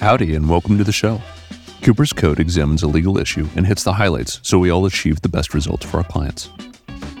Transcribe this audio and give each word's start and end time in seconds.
Howdy, 0.00 0.36
and 0.36 0.48
welcome 0.48 0.78
to 0.78 0.84
the 0.84 0.92
show. 0.92 1.20
Coopers' 1.82 2.12
Code 2.12 2.38
examines 2.38 2.84
a 2.84 2.86
legal 2.86 3.18
issue 3.18 3.48
and 3.56 3.66
hits 3.66 3.82
the 3.82 3.92
highlights 3.92 4.38
so 4.44 4.56
we 4.56 4.70
all 4.70 4.86
achieve 4.86 5.20
the 5.22 5.28
best 5.28 5.54
results 5.54 5.84
for 5.84 5.96
our 5.96 6.04
clients. 6.04 6.50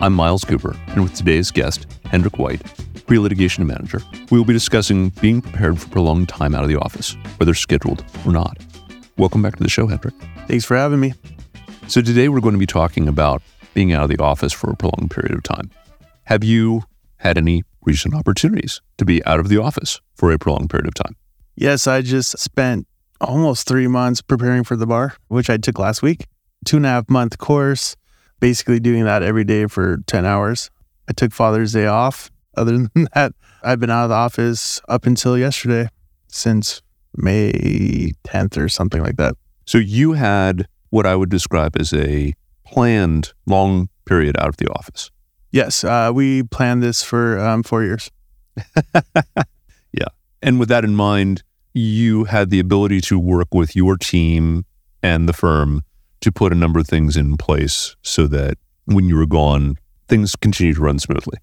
I'm 0.00 0.14
Miles 0.14 0.44
Coopers, 0.44 0.76
and 0.90 1.02
with 1.02 1.12
today's 1.12 1.50
guest, 1.50 1.88
Hendrik 2.04 2.38
White, 2.38 2.62
pre 3.04 3.18
litigation 3.18 3.66
manager, 3.66 4.00
we 4.30 4.38
will 4.38 4.44
be 4.44 4.52
discussing 4.52 5.08
being 5.20 5.42
prepared 5.42 5.80
for 5.80 5.88
prolonged 5.88 6.28
time 6.28 6.54
out 6.54 6.62
of 6.62 6.68
the 6.68 6.78
office, 6.78 7.16
whether 7.38 7.52
scheduled 7.52 8.04
or 8.24 8.30
not. 8.30 8.56
Welcome 9.16 9.42
back 9.42 9.56
to 9.56 9.62
the 9.64 9.68
show, 9.68 9.88
Hendrik. 9.88 10.14
Thanks 10.46 10.64
for 10.64 10.76
having 10.76 11.00
me. 11.00 11.14
So, 11.88 12.00
today 12.00 12.28
we're 12.28 12.38
going 12.38 12.54
to 12.54 12.60
be 12.60 12.66
talking 12.66 13.08
about 13.08 13.42
being 13.74 13.92
out 13.92 14.04
of 14.04 14.08
the 14.08 14.22
office 14.22 14.52
for 14.52 14.70
a 14.70 14.76
prolonged 14.76 15.10
period 15.10 15.34
of 15.34 15.42
time. 15.42 15.72
Have 16.26 16.44
you 16.44 16.84
had 17.16 17.38
any 17.38 17.64
recent 17.84 18.14
opportunities 18.14 18.80
to 18.98 19.04
be 19.04 19.24
out 19.24 19.40
of 19.40 19.48
the 19.48 19.60
office 19.60 20.00
for 20.14 20.30
a 20.30 20.38
prolonged 20.38 20.70
period 20.70 20.86
of 20.86 20.94
time? 20.94 21.16
Yes, 21.60 21.88
I 21.88 22.02
just 22.02 22.38
spent 22.38 22.86
almost 23.20 23.66
three 23.66 23.88
months 23.88 24.22
preparing 24.22 24.62
for 24.62 24.76
the 24.76 24.86
bar, 24.86 25.16
which 25.26 25.50
I 25.50 25.56
took 25.56 25.76
last 25.80 26.02
week. 26.02 26.24
Two 26.64 26.76
and 26.76 26.86
a 26.86 26.90
half 26.90 27.10
month 27.10 27.36
course, 27.38 27.96
basically 28.38 28.78
doing 28.78 29.04
that 29.06 29.24
every 29.24 29.42
day 29.42 29.66
for 29.66 29.96
10 30.06 30.24
hours. 30.24 30.70
I 31.08 31.14
took 31.14 31.32
Father's 31.32 31.72
Day 31.72 31.86
off. 31.86 32.30
Other 32.56 32.78
than 32.78 33.08
that, 33.14 33.32
I've 33.64 33.80
been 33.80 33.90
out 33.90 34.04
of 34.04 34.10
the 34.10 34.14
office 34.14 34.80
up 34.88 35.04
until 35.04 35.36
yesterday 35.36 35.88
since 36.28 36.80
May 37.16 38.12
10th 38.22 38.56
or 38.56 38.68
something 38.68 39.02
like 39.02 39.16
that. 39.16 39.34
So, 39.66 39.78
you 39.78 40.12
had 40.12 40.68
what 40.90 41.06
I 41.06 41.16
would 41.16 41.28
describe 41.28 41.76
as 41.76 41.92
a 41.92 42.34
planned 42.64 43.32
long 43.46 43.88
period 44.06 44.36
out 44.38 44.48
of 44.48 44.58
the 44.58 44.68
office. 44.68 45.10
Yes, 45.50 45.82
uh, 45.82 46.12
we 46.14 46.44
planned 46.44 46.84
this 46.84 47.02
for 47.02 47.38
um, 47.40 47.64
four 47.64 47.82
years. 47.82 48.12
yeah. 49.92 50.06
And 50.40 50.60
with 50.60 50.68
that 50.68 50.84
in 50.84 50.94
mind, 50.94 51.42
you 51.78 52.24
had 52.24 52.50
the 52.50 52.58
ability 52.58 53.00
to 53.02 53.18
work 53.18 53.54
with 53.54 53.76
your 53.76 53.96
team 53.96 54.64
and 55.02 55.28
the 55.28 55.32
firm 55.32 55.82
to 56.20 56.32
put 56.32 56.52
a 56.52 56.56
number 56.56 56.80
of 56.80 56.86
things 56.86 57.16
in 57.16 57.36
place 57.36 57.96
so 58.02 58.26
that 58.26 58.58
when 58.86 59.08
you 59.08 59.16
were 59.16 59.26
gone, 59.26 59.76
things 60.08 60.34
continue 60.36 60.74
to 60.74 60.80
run 60.80 60.98
smoothly. 60.98 61.38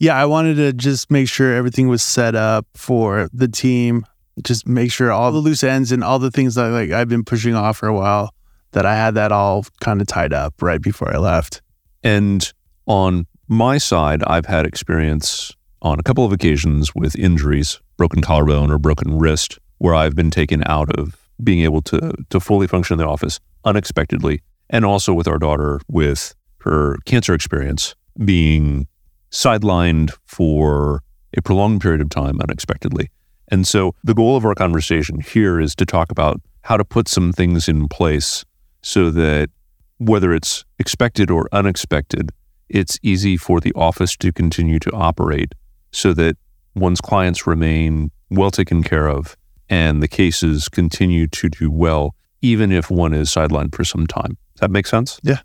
Yeah, 0.00 0.16
I 0.16 0.26
wanted 0.26 0.56
to 0.56 0.72
just 0.72 1.10
make 1.10 1.28
sure 1.28 1.54
everything 1.54 1.88
was 1.88 2.02
set 2.02 2.34
up 2.34 2.66
for 2.74 3.28
the 3.32 3.48
team. 3.48 4.04
Just 4.42 4.66
make 4.66 4.92
sure 4.92 5.10
all 5.10 5.32
the 5.32 5.38
loose 5.38 5.64
ends 5.64 5.92
and 5.92 6.02
all 6.02 6.18
the 6.18 6.30
things 6.30 6.54
that 6.54 6.68
like 6.68 6.90
I've 6.90 7.08
been 7.08 7.24
pushing 7.24 7.54
off 7.54 7.78
for 7.78 7.88
a 7.88 7.94
while 7.94 8.32
that 8.72 8.86
I 8.86 8.94
had 8.94 9.14
that 9.14 9.32
all 9.32 9.64
kind 9.80 10.00
of 10.00 10.06
tied 10.06 10.32
up 10.32 10.54
right 10.60 10.80
before 10.80 11.12
I 11.12 11.18
left. 11.18 11.62
And 12.02 12.52
on 12.86 13.26
my 13.48 13.78
side, 13.78 14.22
I've 14.24 14.46
had 14.46 14.66
experience 14.66 15.54
on 15.82 15.98
a 15.98 16.02
couple 16.02 16.24
of 16.24 16.32
occasions 16.32 16.94
with 16.94 17.16
injuries, 17.16 17.80
broken 17.96 18.20
collarbone 18.20 18.70
or 18.70 18.78
broken 18.78 19.18
wrist, 19.18 19.58
where 19.78 19.94
I've 19.94 20.14
been 20.14 20.30
taken 20.30 20.62
out 20.66 20.90
of 20.98 21.16
being 21.42 21.62
able 21.62 21.82
to 21.82 22.12
to 22.30 22.40
fully 22.40 22.66
function 22.66 22.94
in 22.94 22.98
the 22.98 23.06
office 23.06 23.40
unexpectedly, 23.64 24.42
and 24.70 24.84
also 24.84 25.12
with 25.14 25.28
our 25.28 25.38
daughter 25.38 25.80
with 25.88 26.34
her 26.62 26.96
cancer 27.04 27.34
experience 27.34 27.94
being 28.24 28.86
sidelined 29.30 30.12
for 30.26 31.02
a 31.36 31.42
prolonged 31.42 31.80
period 31.80 32.00
of 32.00 32.08
time 32.08 32.40
unexpectedly. 32.40 33.10
And 33.50 33.66
so 33.66 33.94
the 34.04 34.14
goal 34.14 34.36
of 34.36 34.44
our 34.44 34.54
conversation 34.54 35.20
here 35.20 35.60
is 35.60 35.74
to 35.76 35.86
talk 35.86 36.10
about 36.10 36.40
how 36.62 36.76
to 36.76 36.84
put 36.84 37.08
some 37.08 37.32
things 37.32 37.68
in 37.68 37.88
place 37.88 38.44
so 38.82 39.10
that 39.10 39.50
whether 39.98 40.32
it's 40.34 40.64
expected 40.78 41.30
or 41.30 41.48
unexpected, 41.52 42.30
it's 42.68 42.98
easy 43.02 43.36
for 43.36 43.60
the 43.60 43.72
office 43.74 44.16
to 44.16 44.32
continue 44.32 44.78
to 44.78 44.90
operate 44.92 45.54
so 45.92 46.12
that 46.12 46.36
one's 46.74 47.00
clients 47.00 47.46
remain 47.46 48.10
well 48.30 48.50
taken 48.50 48.82
care 48.82 49.08
of 49.08 49.36
and 49.68 50.02
the 50.02 50.08
cases 50.08 50.68
continue 50.68 51.26
to 51.28 51.48
do 51.48 51.70
well, 51.70 52.14
even 52.42 52.72
if 52.72 52.90
one 52.90 53.12
is 53.12 53.30
sidelined 53.30 53.74
for 53.74 53.84
some 53.84 54.06
time. 54.06 54.36
Does 54.54 54.60
that 54.60 54.70
make 54.70 54.86
sense? 54.86 55.20
Yeah. 55.22 55.40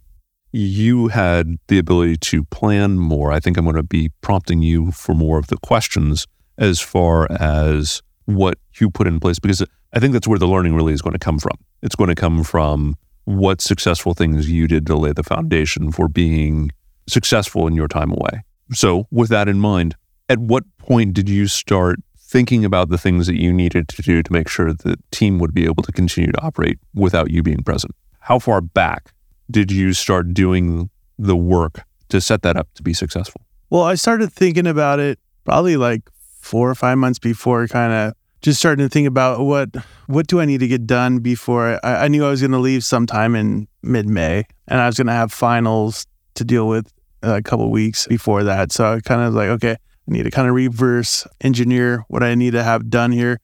You 0.52 1.08
had 1.08 1.58
the 1.68 1.80
ability 1.80 2.18
to 2.18 2.44
plan 2.46 3.00
more. 3.00 3.32
I 3.32 3.40
think 3.40 3.58
I'm 3.58 3.66
going 3.66 3.76
to 3.76 3.84
be 3.84 4.12
prompting 4.22 4.62
you 4.62 4.92
for 4.92 5.16
more 5.16 5.40
of 5.40 5.48
the 5.48 5.58
questions 5.58 6.28
as 6.58 6.80
far 6.80 7.32
as 7.32 8.02
what 8.26 8.60
you 8.80 8.90
put 8.90 9.08
in 9.08 9.20
place, 9.20 9.40
because 9.40 9.66
I 9.94 10.00
think 10.00 10.14
that's 10.14 10.28
where 10.28 10.40
the 10.40 10.48
learning 10.48 10.76
really 10.76 10.94
is 10.94 11.02
going 11.02 11.14
to 11.14 11.20
come 11.20 11.40
from. 11.40 11.58
It's 11.82 11.96
going 11.96 12.10
to 12.10 12.16
come 12.16 12.44
from 12.44 12.96
what 13.26 13.62
successful 13.62 14.14
things 14.14 14.50
you 14.50 14.68
did 14.68 14.86
to 14.88 14.96
lay 14.96 15.14
the 15.14 15.24
foundation 15.24 15.92
for 15.92 16.08
being 16.08 16.72
successful 17.08 17.68
in 17.68 17.74
your 17.74 17.88
time 17.88 18.12
away. 18.12 18.44
So, 18.74 19.08
with 19.12 19.30
that 19.30 19.48
in 19.48 19.60
mind, 19.60 19.96
at 20.30 20.40
what 20.40 20.64
point 20.78 21.14
did 21.14 21.30
you 21.30 21.48
start 21.48 22.00
thinking 22.34 22.66
about 22.66 22.90
the 22.90 22.98
things 22.98 23.28
that 23.28 23.40
you 23.40 23.54
needed 23.54 23.88
to 23.88 24.02
do 24.02 24.24
to 24.24 24.34
make 24.34 24.50
sure 24.50 24.74
the 24.74 24.98
team 25.12 25.38
would 25.38 25.54
be 25.54 25.66
able 25.66 25.84
to 25.84 25.92
continue 25.92 26.32
to 26.32 26.42
operate 26.42 26.80
without 26.96 27.30
you 27.30 27.44
being 27.44 27.62
present? 27.62 27.94
How 28.22 28.40
far 28.40 28.60
back 28.60 29.14
did 29.52 29.72
you 29.72 29.94
start 29.94 30.34
doing 30.34 30.90
the 31.20 31.36
work 31.36 31.84
to 32.10 32.20
set 32.20 32.42
that 32.42 32.58
up 32.58 32.68
to 32.74 32.82
be 32.82 32.92
successful? 32.92 33.42
Well, 33.70 33.84
I 33.84 33.94
started 33.94 34.34
thinking 34.34 34.66
about 34.66 35.00
it 35.00 35.20
probably 35.44 35.78
like 35.78 36.02
four 36.40 36.72
or 36.72 36.74
five 36.74 36.98
months 36.98 37.20
before 37.20 37.68
kind 37.68 37.94
of 37.94 38.14
just 38.42 38.58
starting 38.58 38.84
to 38.84 38.90
think 38.90 39.08
about 39.08 39.42
what 39.42 39.70
what 40.08 40.26
do 40.26 40.42
I 40.42 40.46
need 40.46 40.62
to 40.62 40.68
get 40.68 40.88
done 40.88 41.20
before 41.20 41.80
I, 41.84 42.06
I 42.06 42.08
knew 42.08 42.26
I 42.26 42.32
was 42.32 42.42
going 42.42 42.52
to 42.52 42.58
leave 42.58 42.84
sometime 42.84 43.36
in 43.36 43.68
mid 43.84 44.10
May, 44.10 44.46
and 44.68 44.82
I 44.82 44.88
was 44.88 44.98
going 44.98 45.08
to 45.08 45.14
have 45.14 45.32
finals 45.32 46.08
to 46.34 46.44
deal 46.44 46.68
with 46.68 46.92
uh, 47.24 47.36
a 47.36 47.44
couple 47.44 47.70
weeks 47.70 48.08
before 48.08 48.44
that. 48.44 48.72
So 48.72 48.94
I 48.94 49.02
kind 49.02 49.22
of 49.22 49.36
like, 49.36 49.50
okay, 49.50 49.78
I 50.08 50.12
need 50.12 50.24
to 50.24 50.32
kind 50.32 50.48
of 50.48 50.56
reverse 50.56 51.26
engineer 51.42 52.04
what 52.08 52.24
I 52.24 52.36
need 52.36 52.52
to 52.52 52.64
have 52.64 52.90
done 52.90 53.12
here. 53.12 53.40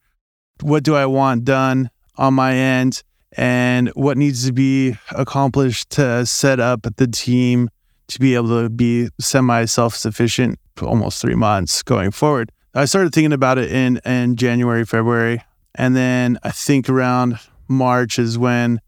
What 0.61 0.83
do 0.83 0.95
I 0.95 1.05
want 1.05 1.45
done 1.45 1.89
on 2.17 2.33
my 2.33 2.53
end? 2.53 3.03
And 3.37 3.89
what 3.89 4.17
needs 4.17 4.45
to 4.47 4.51
be 4.51 4.97
accomplished 5.11 5.91
to 5.91 6.25
set 6.25 6.59
up 6.59 6.81
the 6.97 7.07
team 7.07 7.69
to 8.09 8.19
be 8.19 8.35
able 8.35 8.61
to 8.61 8.69
be 8.69 9.09
semi 9.19 9.65
self 9.65 9.95
sufficient 9.95 10.59
for 10.75 10.87
almost 10.87 11.21
three 11.21 11.35
months 11.35 11.83
going 11.83 12.11
forward. 12.11 12.51
I 12.73 12.85
started 12.85 13.13
thinking 13.13 13.33
about 13.33 13.57
it 13.57 13.71
in, 13.71 13.97
in 14.05 14.35
January, 14.35 14.85
February. 14.85 15.43
And 15.75 15.95
then 15.95 16.37
I 16.43 16.51
think 16.51 16.89
around 16.89 17.39
March 17.67 18.19
is 18.19 18.37
when 18.37 18.81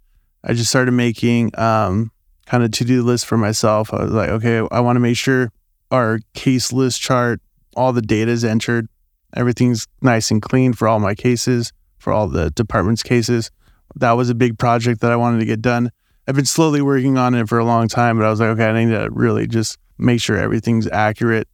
I 0.43 0.53
just 0.53 0.69
started 0.69 0.91
making 0.91 1.57
um, 1.57 2.11
kind 2.45 2.63
of 2.63 2.71
to 2.71 2.85
do 2.85 3.03
list 3.03 3.25
for 3.25 3.37
myself. 3.37 3.93
I 3.93 4.03
was 4.03 4.11
like, 4.11 4.29
okay, 4.29 4.67
I 4.71 4.79
want 4.79 4.95
to 4.95 4.99
make 4.99 5.17
sure 5.17 5.51
our 5.91 6.19
case 6.33 6.73
list 6.73 6.99
chart, 7.01 7.41
all 7.75 7.93
the 7.93 8.01
data 8.01 8.31
is 8.31 8.43
entered, 8.43 8.87
everything's 9.35 9.87
nice 10.01 10.31
and 10.31 10.41
clean 10.41 10.73
for 10.73 10.87
all 10.87 10.99
my 10.99 11.15
cases, 11.15 11.71
for 11.97 12.11
all 12.11 12.27
the 12.27 12.51
department's 12.51 13.03
cases. 13.03 13.51
That 13.95 14.13
was 14.13 14.29
a 14.29 14.35
big 14.35 14.57
project 14.57 15.01
that 15.01 15.11
I 15.11 15.15
wanted 15.15 15.39
to 15.39 15.45
get 15.45 15.61
done. 15.61 15.91
I've 16.27 16.35
been 16.35 16.45
slowly 16.45 16.81
working 16.81 17.17
on 17.17 17.35
it 17.35 17.49
for 17.49 17.59
a 17.59 17.65
long 17.65 17.87
time, 17.87 18.17
but 18.17 18.25
I 18.25 18.29
was 18.29 18.39
like, 18.39 18.49
okay, 18.49 18.69
I 18.69 18.85
need 18.85 18.91
to 18.91 19.09
really 19.11 19.47
just 19.47 19.77
make 19.97 20.21
sure 20.21 20.37
everything's 20.37 20.87
accurate. 20.87 21.47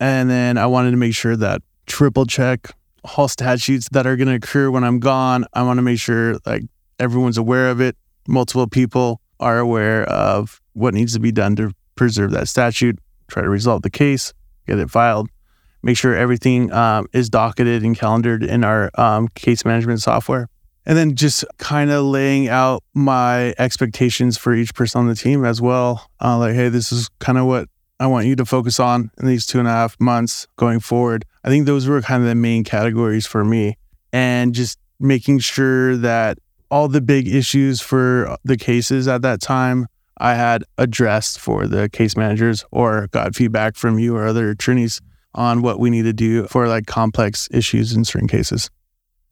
And 0.00 0.28
then 0.28 0.58
I 0.58 0.66
wanted 0.66 0.90
to 0.92 0.96
make 0.96 1.14
sure 1.14 1.36
that 1.36 1.62
triple 1.86 2.26
check 2.26 2.70
all 3.16 3.28
statutes 3.28 3.88
that 3.90 4.06
are 4.06 4.16
going 4.16 4.28
to 4.28 4.34
occur 4.34 4.70
when 4.70 4.82
I'm 4.82 4.98
gone. 4.98 5.44
I 5.52 5.62
want 5.62 5.78
to 5.78 5.82
make 5.82 6.00
sure 6.00 6.38
like 6.46 6.62
everyone's 6.98 7.38
aware 7.38 7.68
of 7.70 7.80
it. 7.80 7.96
Multiple 8.26 8.66
people 8.66 9.20
are 9.40 9.58
aware 9.58 10.04
of 10.04 10.60
what 10.72 10.94
needs 10.94 11.12
to 11.12 11.20
be 11.20 11.32
done 11.32 11.54
to 11.56 11.72
preserve 11.94 12.30
that 12.32 12.48
statute, 12.48 12.98
try 13.28 13.42
to 13.42 13.48
resolve 13.48 13.82
the 13.82 13.90
case, 13.90 14.32
get 14.66 14.78
it 14.78 14.90
filed, 14.90 15.28
make 15.84 15.98
sure 15.98 16.16
everything 16.16 16.72
um, 16.72 17.06
is 17.12 17.28
docketed 17.28 17.84
and 17.84 17.96
calendared 17.96 18.42
in 18.42 18.64
our 18.64 18.90
um, 18.94 19.28
case 19.28 19.64
management 19.64 20.00
software. 20.00 20.48
And 20.86 20.98
then 20.98 21.14
just 21.14 21.44
kind 21.58 21.90
of 21.90 22.04
laying 22.04 22.48
out 22.48 22.82
my 22.94 23.54
expectations 23.58 24.36
for 24.36 24.54
each 24.54 24.74
person 24.74 25.00
on 25.00 25.08
the 25.08 25.14
team 25.14 25.44
as 25.44 25.60
well. 25.60 26.10
Uh, 26.20 26.38
like, 26.38 26.54
hey, 26.54 26.68
this 26.68 26.90
is 26.90 27.08
kind 27.20 27.38
of 27.38 27.46
what 27.46 27.68
I 28.00 28.06
want 28.06 28.26
you 28.26 28.36
to 28.36 28.44
focus 28.44 28.80
on 28.80 29.10
in 29.18 29.26
these 29.26 29.46
two 29.46 29.58
and 29.58 29.68
a 29.68 29.70
half 29.70 29.98
months 30.00 30.46
going 30.56 30.80
forward. 30.80 31.24
I 31.42 31.48
think 31.48 31.66
those 31.66 31.86
were 31.86 32.02
kind 32.02 32.22
of 32.22 32.28
the 32.28 32.34
main 32.34 32.64
categories 32.64 33.26
for 33.26 33.44
me. 33.44 33.76
And 34.12 34.54
just 34.54 34.78
making 35.00 35.40
sure 35.40 35.96
that 35.98 36.38
all 36.70 36.88
the 36.88 37.00
big 37.00 37.28
issues 37.28 37.80
for 37.80 38.36
the 38.44 38.56
cases 38.56 39.06
at 39.06 39.22
that 39.22 39.40
time 39.40 39.86
I 40.18 40.34
had 40.34 40.64
addressed 40.78 41.40
for 41.40 41.66
the 41.66 41.88
case 41.88 42.16
managers 42.16 42.64
or 42.70 43.08
got 43.08 43.34
feedback 43.34 43.76
from 43.76 43.98
you 43.98 44.16
or 44.16 44.26
other 44.26 44.50
attorneys 44.50 45.00
on 45.34 45.62
what 45.62 45.78
we 45.78 45.90
need 45.90 46.02
to 46.02 46.12
do 46.12 46.46
for 46.46 46.68
like 46.68 46.86
complex 46.86 47.48
issues 47.50 47.92
in 47.94 48.04
certain 48.04 48.28
cases. 48.28 48.70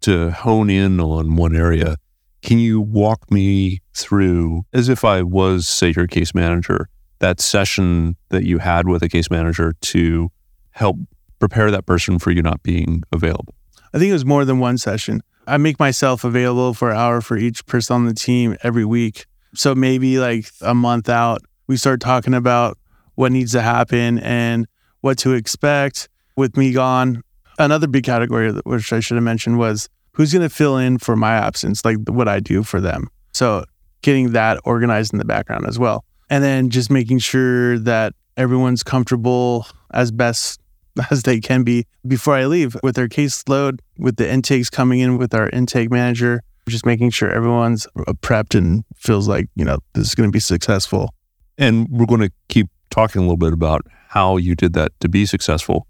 To 0.03 0.31
hone 0.31 0.69
in 0.69 1.01
on 1.01 1.37
one 1.37 1.55
area, 1.55 1.97
can 2.43 2.59
you 2.59 2.81
walk 2.81 3.31
me 3.31 3.81
through, 3.95 4.65
as 4.73 4.89
if 4.89 5.05
I 5.05 5.23
was, 5.23 5.69
say, 5.69 5.93
your 5.95 6.09
case 6.09 6.35
manager, 6.35 6.89
that 7.21 7.41
session 7.41 8.17
that 8.31 8.45
you 8.45 8.59
had 8.59 8.89
with 8.89 9.03
a 9.03 9.09
case 9.09 9.31
manager 9.31 9.75
to 9.81 10.31
help 10.73 10.97
prepare 11.39 11.71
that 11.71 11.87
person 11.87 12.19
for 12.19 12.33
you 12.33 12.43
not 12.43 12.63
being 12.63 13.03
available? 13.13 13.55
I 13.95 13.99
think 13.99 14.11
it 14.11 14.15
was 14.15 14.25
more 14.25 14.45
than 14.45 14.59
one 14.59 14.79
session. 14.79 15.23
I 15.47 15.57
make 15.57 15.79
myself 15.79 16.25
available 16.25 16.75
for 16.75 16.91
an 16.91 16.97
hour 16.97 17.21
for 17.21 17.37
each 17.37 17.65
person 17.67 17.95
on 17.95 18.07
the 18.07 18.15
team 18.15 18.57
every 18.63 18.85
week. 18.85 19.27
So 19.55 19.75
maybe 19.75 20.19
like 20.19 20.47
a 20.63 20.75
month 20.75 21.09
out, 21.09 21.43
we 21.67 21.77
start 21.77 22.01
talking 22.01 22.35
about 22.35 22.79
what 23.15 23.33
needs 23.33 23.53
to 23.53 23.61
happen 23.61 24.19
and 24.19 24.67
what 25.03 25.19
to 25.19 25.35
expect 25.35 26.09
with 26.37 26.57
me 26.57 26.73
gone. 26.73 27.23
Another 27.59 27.87
big 27.87 28.05
category, 28.05 28.51
which 28.65 28.93
I 28.93 29.01
should 29.01 29.17
have 29.17 29.25
mentioned, 29.25 29.59
was 29.59 29.89
who's 30.13 30.33
going 30.33 30.43
to 30.43 30.55
fill 30.55 30.79
in 30.79 30.99
for 30.99 31.15
my 31.15 31.33
absence, 31.33 31.85
like 31.85 31.99
what 32.09 32.29
I 32.29 32.41
do 32.41 32.63
for 32.63 32.81
them. 32.81 33.09
So 33.33 33.65
getting 34.01 34.33
that 34.33 34.59
organized 34.65 35.13
in 35.13 35.19
the 35.19 35.25
background 35.25 35.67
as 35.67 35.79
well. 35.79 36.05
And 36.31 36.43
then 36.43 36.71
just 36.71 36.91
making 36.91 37.19
sure 37.19 37.79
that 37.81 38.15
everyone's 38.37 38.83
comfortable 38.83 39.67
as 39.93 40.11
best 40.11 40.61
as 41.11 41.23
they 41.23 41.41
can 41.41 41.63
be 41.63 41.87
before 42.07 42.35
I 42.35 42.47
leave 42.47 42.77
with 42.83 42.97
their 42.97 43.09
caseload, 43.09 43.81
with 43.99 44.17
the 44.17 44.31
intakes 44.31 44.71
coming 44.71 45.01
in 45.01 45.19
with 45.19 45.35
our 45.35 45.49
intake 45.51 45.91
manager, 45.91 46.43
just 46.69 46.87
making 46.87 47.11
sure 47.11 47.31
everyone's 47.31 47.87
prepped 48.23 48.57
and 48.57 48.85
feels 48.97 49.29
like, 49.29 49.49
you 49.57 49.65
know, 49.65 49.79
this 49.95 50.09
is 50.09 50.15
going 50.15 50.29
to 50.29 50.33
be 50.33 50.41
successful. 50.41 51.15
And 51.59 51.87
we're 51.91 52.07
going 52.07 52.21
to 52.21 52.31
keep 52.49 52.69
talking 52.93 53.21
a 53.21 53.25
little 53.25 53.37
bit 53.37 53.53
about 53.53 53.87
how 54.09 54.37
you 54.37 54.55
did 54.55 54.75
that 54.75 54.93
to 55.01 55.09
be 55.09 55.27
successful. 55.27 55.87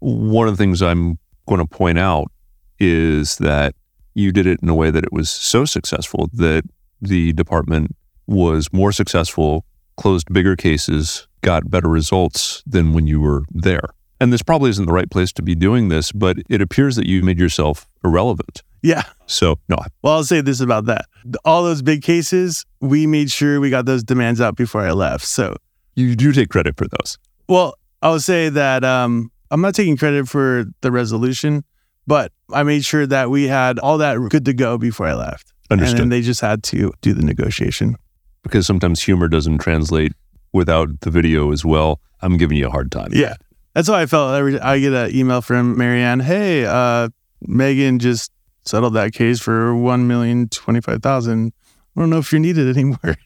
One 0.00 0.48
of 0.48 0.56
the 0.56 0.62
things 0.62 0.82
I'm 0.82 1.18
going 1.46 1.60
to 1.60 1.66
point 1.66 1.98
out 1.98 2.32
is 2.78 3.36
that 3.36 3.74
you 4.14 4.32
did 4.32 4.46
it 4.46 4.58
in 4.62 4.68
a 4.68 4.74
way 4.74 4.90
that 4.90 5.04
it 5.04 5.12
was 5.12 5.30
so 5.30 5.64
successful 5.64 6.28
that 6.32 6.64
the 7.00 7.32
department 7.34 7.94
was 8.26 8.72
more 8.72 8.92
successful, 8.92 9.64
closed 9.96 10.32
bigger 10.32 10.56
cases, 10.56 11.28
got 11.42 11.70
better 11.70 11.88
results 11.88 12.62
than 12.66 12.92
when 12.92 13.06
you 13.06 13.20
were 13.20 13.44
there. 13.50 13.90
And 14.18 14.32
this 14.32 14.42
probably 14.42 14.70
isn't 14.70 14.86
the 14.86 14.92
right 14.92 15.10
place 15.10 15.32
to 15.34 15.42
be 15.42 15.54
doing 15.54 15.88
this, 15.88 16.10
but 16.10 16.38
it 16.48 16.62
appears 16.62 16.96
that 16.96 17.06
you 17.06 17.22
made 17.22 17.38
yourself 17.38 17.86
irrelevant. 18.02 18.62
Yeah. 18.82 19.02
So, 19.26 19.58
no. 19.68 19.76
Well, 20.02 20.14
I'll 20.14 20.24
say 20.24 20.40
this 20.40 20.60
about 20.60 20.86
that. 20.86 21.04
All 21.44 21.62
those 21.62 21.82
big 21.82 22.02
cases, 22.02 22.64
we 22.80 23.06
made 23.06 23.30
sure 23.30 23.60
we 23.60 23.68
got 23.68 23.84
those 23.84 24.02
demands 24.02 24.40
out 24.40 24.56
before 24.56 24.80
I 24.80 24.92
left. 24.92 25.26
So, 25.26 25.56
you 25.96 26.14
do 26.14 26.32
take 26.32 26.50
credit 26.50 26.76
for 26.76 26.86
those. 26.86 27.18
Well, 27.48 27.74
I'll 28.02 28.20
say 28.20 28.48
that 28.50 28.84
um, 28.84 29.30
I'm 29.50 29.60
not 29.60 29.74
taking 29.74 29.96
credit 29.96 30.28
for 30.28 30.66
the 30.82 30.92
resolution, 30.92 31.64
but 32.06 32.32
I 32.52 32.62
made 32.62 32.84
sure 32.84 33.06
that 33.06 33.30
we 33.30 33.48
had 33.48 33.78
all 33.78 33.98
that 33.98 34.18
good 34.30 34.44
to 34.44 34.52
go 34.52 34.78
before 34.78 35.06
I 35.06 35.14
left. 35.14 35.52
Understood. 35.70 36.00
And 36.00 36.12
they 36.12 36.22
just 36.22 36.40
had 36.40 36.62
to 36.64 36.92
do 37.00 37.12
the 37.12 37.24
negotiation. 37.24 37.96
Because 38.42 38.66
sometimes 38.66 39.02
humor 39.02 39.26
doesn't 39.26 39.58
translate 39.58 40.12
without 40.52 41.00
the 41.00 41.10
video 41.10 41.50
as 41.50 41.64
well. 41.64 42.00
I'm 42.20 42.36
giving 42.36 42.56
you 42.56 42.68
a 42.68 42.70
hard 42.70 42.92
time. 42.92 43.08
Yeah. 43.12 43.34
That's 43.74 43.88
how 43.88 43.94
I 43.94 44.06
felt. 44.06 44.34
Every, 44.34 44.58
I 44.58 44.78
get 44.78 44.92
an 44.92 45.14
email 45.14 45.42
from 45.42 45.76
Marianne. 45.76 46.20
Hey, 46.20 46.64
uh, 46.64 47.10
Megan 47.42 47.98
just 47.98 48.32
settled 48.64 48.94
that 48.94 49.12
case 49.12 49.38
for 49.38 49.74
one 49.74 50.08
million 50.08 50.48
twenty 50.48 50.80
five 50.80 51.02
thousand. 51.02 51.52
I 51.94 52.00
don't 52.00 52.08
know 52.08 52.16
if 52.16 52.32
you're 52.32 52.40
needed 52.40 52.74
anymore. 52.74 53.16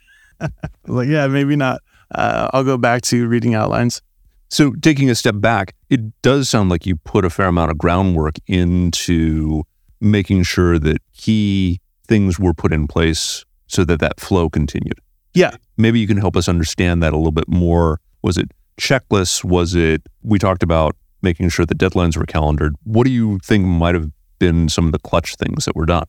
like, 0.88 1.08
yeah, 1.08 1.28
maybe 1.28 1.55
not. 1.55 1.82
Uh, 2.15 2.49
I'll 2.53 2.65
go 2.65 2.77
back 2.77 3.03
to 3.03 3.27
reading 3.27 3.55
outlines. 3.55 4.03
So, 4.49 4.73
taking 4.73 5.09
a 5.09 5.15
step 5.15 5.37
back, 5.39 5.75
it 5.89 6.01
does 6.23 6.49
sound 6.49 6.71
like 6.71 6.85
you 6.85 6.97
put 6.97 7.25
a 7.25 7.31
fair 7.31 7.47
amount 7.47 7.71
of 7.71 7.79
groundwork 7.79 8.35
into 8.47 9.62
making 10.01 10.43
sure 10.43 10.79
that 10.79 10.99
key 11.12 11.81
things 12.09 12.39
were 12.39 12.55
put 12.55 12.73
in 12.73 12.89
place 12.89 13.45
so 13.69 13.85
that 13.85 14.01
that 14.01 14.19
flow 14.19 14.51
continued. 14.51 14.99
Yeah. 15.35 15.53
Maybe 15.77 16.01
you 16.01 16.09
can 16.09 16.17
help 16.17 16.37
us 16.37 16.49
understand 16.49 17.03
that 17.03 17.12
a 17.12 17.17
little 17.17 17.31
bit 17.33 17.49
more. 17.49 18.01
Was 18.23 18.37
it 18.37 18.51
checklists? 18.81 19.45
Was 19.45 19.77
it, 19.77 20.03
we 20.23 20.39
talked 20.39 20.65
about 20.65 20.97
making 21.23 21.51
sure 21.51 21.65
the 21.65 21.75
deadlines 21.75 22.17
were 22.17 22.27
calendared. 22.27 22.75
What 22.83 23.05
do 23.05 23.13
you 23.13 23.39
think 23.45 23.65
might 23.65 23.95
have 23.95 24.11
been 24.39 24.69
some 24.69 24.87
of 24.87 24.93
the 24.93 24.99
clutch 24.99 25.37
things 25.37 25.67
that 25.67 25.77
were 25.77 25.87
done? 25.87 26.06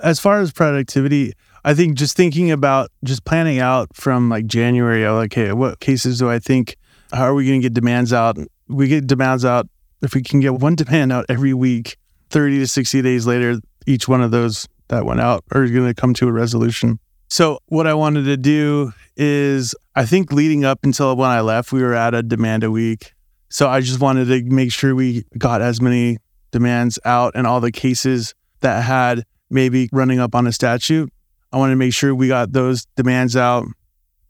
As 0.00 0.20
far 0.20 0.40
as 0.40 0.52
productivity, 0.52 1.32
I 1.64 1.74
think 1.74 1.96
just 1.96 2.16
thinking 2.16 2.50
about 2.50 2.90
just 3.04 3.24
planning 3.24 3.58
out 3.58 3.88
from 3.94 4.28
like 4.28 4.46
January, 4.46 5.08
like, 5.08 5.32
hey, 5.32 5.52
what 5.52 5.80
cases 5.80 6.18
do 6.18 6.30
I 6.30 6.38
think, 6.38 6.76
how 7.12 7.24
are 7.24 7.34
we 7.34 7.46
going 7.46 7.60
to 7.60 7.64
get 7.64 7.74
demands 7.74 8.12
out? 8.12 8.36
We 8.68 8.88
get 8.88 9.06
demands 9.06 9.44
out. 9.44 9.66
If 10.02 10.14
we 10.14 10.22
can 10.22 10.40
get 10.40 10.54
one 10.54 10.74
demand 10.74 11.12
out 11.12 11.24
every 11.28 11.54
week, 11.54 11.96
30 12.30 12.58
to 12.58 12.66
60 12.66 13.00
days 13.02 13.26
later, 13.26 13.60
each 13.86 14.08
one 14.08 14.20
of 14.20 14.30
those 14.30 14.68
that 14.88 15.06
went 15.06 15.20
out 15.20 15.44
are 15.52 15.66
going 15.66 15.86
to 15.86 15.94
come 15.94 16.12
to 16.14 16.28
a 16.28 16.32
resolution. 16.32 16.98
So, 17.28 17.58
what 17.66 17.86
I 17.86 17.94
wanted 17.94 18.24
to 18.24 18.36
do 18.36 18.92
is 19.16 19.74
I 19.96 20.04
think 20.04 20.32
leading 20.32 20.64
up 20.64 20.80
until 20.82 21.16
when 21.16 21.30
I 21.30 21.40
left, 21.40 21.72
we 21.72 21.82
were 21.82 21.94
at 21.94 22.14
a 22.14 22.22
demand 22.22 22.64
a 22.64 22.70
week. 22.70 23.12
So 23.48 23.68
I 23.68 23.80
just 23.80 24.00
wanted 24.00 24.26
to 24.26 24.42
make 24.52 24.72
sure 24.72 24.94
we 24.94 25.24
got 25.38 25.62
as 25.62 25.80
many 25.80 26.18
demands 26.50 26.98
out 27.04 27.32
and 27.36 27.46
all 27.46 27.60
the 27.60 27.70
cases 27.70 28.34
that 28.60 28.82
had 28.82 29.24
maybe 29.48 29.88
running 29.92 30.18
up 30.18 30.34
on 30.34 30.46
a 30.48 30.52
statute. 30.52 31.12
I 31.54 31.56
wanted 31.56 31.74
to 31.74 31.76
make 31.76 31.94
sure 31.94 32.12
we 32.12 32.26
got 32.26 32.50
those 32.50 32.84
demands 32.96 33.36
out. 33.36 33.64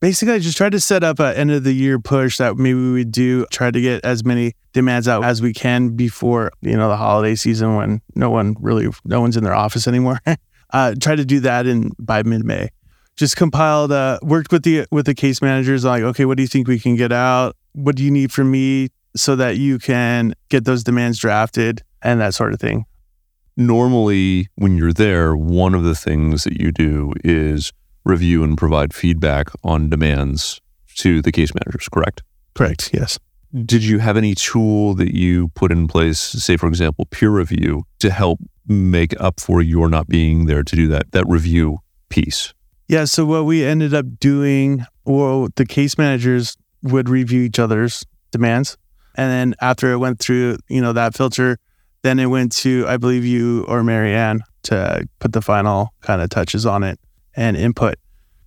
Basically, 0.00 0.34
I 0.34 0.38
just 0.40 0.58
tried 0.58 0.72
to 0.72 0.80
set 0.80 1.02
up 1.02 1.20
an 1.20 1.34
end 1.34 1.50
of 1.52 1.64
the 1.64 1.72
year 1.72 1.98
push 1.98 2.36
that 2.36 2.56
maybe 2.58 2.78
we 2.78 2.92
would 2.92 3.12
do, 3.12 3.46
try 3.46 3.70
to 3.70 3.80
get 3.80 4.04
as 4.04 4.26
many 4.26 4.52
demands 4.74 5.08
out 5.08 5.24
as 5.24 5.40
we 5.40 5.54
can 5.54 5.96
before, 5.96 6.52
you 6.60 6.76
know, 6.76 6.90
the 6.90 6.98
holiday 6.98 7.34
season 7.34 7.76
when 7.76 8.02
no 8.14 8.28
one 8.28 8.56
really, 8.60 8.90
no 9.06 9.22
one's 9.22 9.38
in 9.38 9.44
their 9.44 9.54
office 9.54 9.88
anymore. 9.88 10.20
uh, 10.74 10.94
try 11.00 11.16
to 11.16 11.24
do 11.24 11.40
that 11.40 11.66
in 11.66 11.92
by 11.98 12.22
mid 12.22 12.44
May 12.44 12.68
just 13.16 13.36
compiled 13.36 13.92
uh 13.92 14.18
worked 14.22 14.50
with 14.50 14.64
the 14.64 14.84
with 14.90 15.06
the 15.06 15.14
case 15.14 15.40
managers 15.40 15.84
like 15.84 16.02
okay 16.02 16.24
what 16.24 16.36
do 16.36 16.42
you 16.42 16.48
think 16.48 16.66
we 16.66 16.80
can 16.80 16.96
get 16.96 17.12
out 17.12 17.56
what 17.72 17.94
do 17.94 18.02
you 18.02 18.10
need 18.10 18.32
from 18.32 18.50
me 18.50 18.88
so 19.14 19.36
that 19.36 19.56
you 19.56 19.78
can 19.78 20.34
get 20.48 20.64
those 20.64 20.82
demands 20.82 21.16
drafted 21.16 21.80
and 22.02 22.20
that 22.20 22.34
sort 22.34 22.52
of 22.52 22.58
thing 22.58 22.84
normally 23.56 24.48
when 24.56 24.76
you're 24.76 24.92
there 24.92 25.36
one 25.36 25.74
of 25.74 25.82
the 25.82 25.94
things 25.94 26.44
that 26.44 26.60
you 26.60 26.72
do 26.72 27.12
is 27.22 27.72
review 28.04 28.42
and 28.42 28.58
provide 28.58 28.92
feedback 28.92 29.48
on 29.62 29.88
demands 29.88 30.60
to 30.94 31.22
the 31.22 31.32
case 31.32 31.52
managers 31.54 31.88
correct 31.88 32.22
correct 32.54 32.90
yes 32.92 33.18
did 33.64 33.84
you 33.84 33.98
have 33.98 34.16
any 34.16 34.34
tool 34.34 34.94
that 34.94 35.14
you 35.14 35.48
put 35.48 35.70
in 35.70 35.86
place 35.86 36.18
say 36.18 36.56
for 36.56 36.66
example 36.66 37.06
peer 37.06 37.30
review 37.30 37.84
to 37.98 38.10
help 38.10 38.38
make 38.66 39.18
up 39.20 39.40
for 39.40 39.62
your 39.62 39.88
not 39.88 40.08
being 40.08 40.46
there 40.46 40.62
to 40.62 40.74
do 40.74 40.88
that 40.88 41.12
that 41.12 41.24
review 41.28 41.78
piece 42.08 42.52
yeah. 42.88 43.04
So 43.04 43.24
what 43.24 43.44
we 43.44 43.64
ended 43.64 43.94
up 43.94 44.06
doing, 44.18 44.84
well, 45.04 45.48
the 45.56 45.64
case 45.64 45.96
managers 45.96 46.56
would 46.82 47.08
review 47.08 47.42
each 47.42 47.58
other's 47.58 48.04
demands, 48.30 48.76
and 49.14 49.30
then 49.30 49.54
after 49.60 49.92
it 49.92 49.98
went 49.98 50.18
through, 50.18 50.58
you 50.68 50.80
know, 50.80 50.92
that 50.92 51.14
filter, 51.14 51.58
then 52.04 52.18
it 52.18 52.26
went 52.26 52.52
to 52.52 52.84
I 52.86 52.98
believe 52.98 53.24
you 53.24 53.64
or 53.64 53.82
Marianne 53.82 54.42
to 54.64 55.08
put 55.18 55.32
the 55.32 55.40
final 55.40 55.94
kind 56.02 56.20
of 56.20 56.28
touches 56.28 56.66
on 56.66 56.82
it 56.82 57.00
and 57.34 57.56
input. 57.56 57.96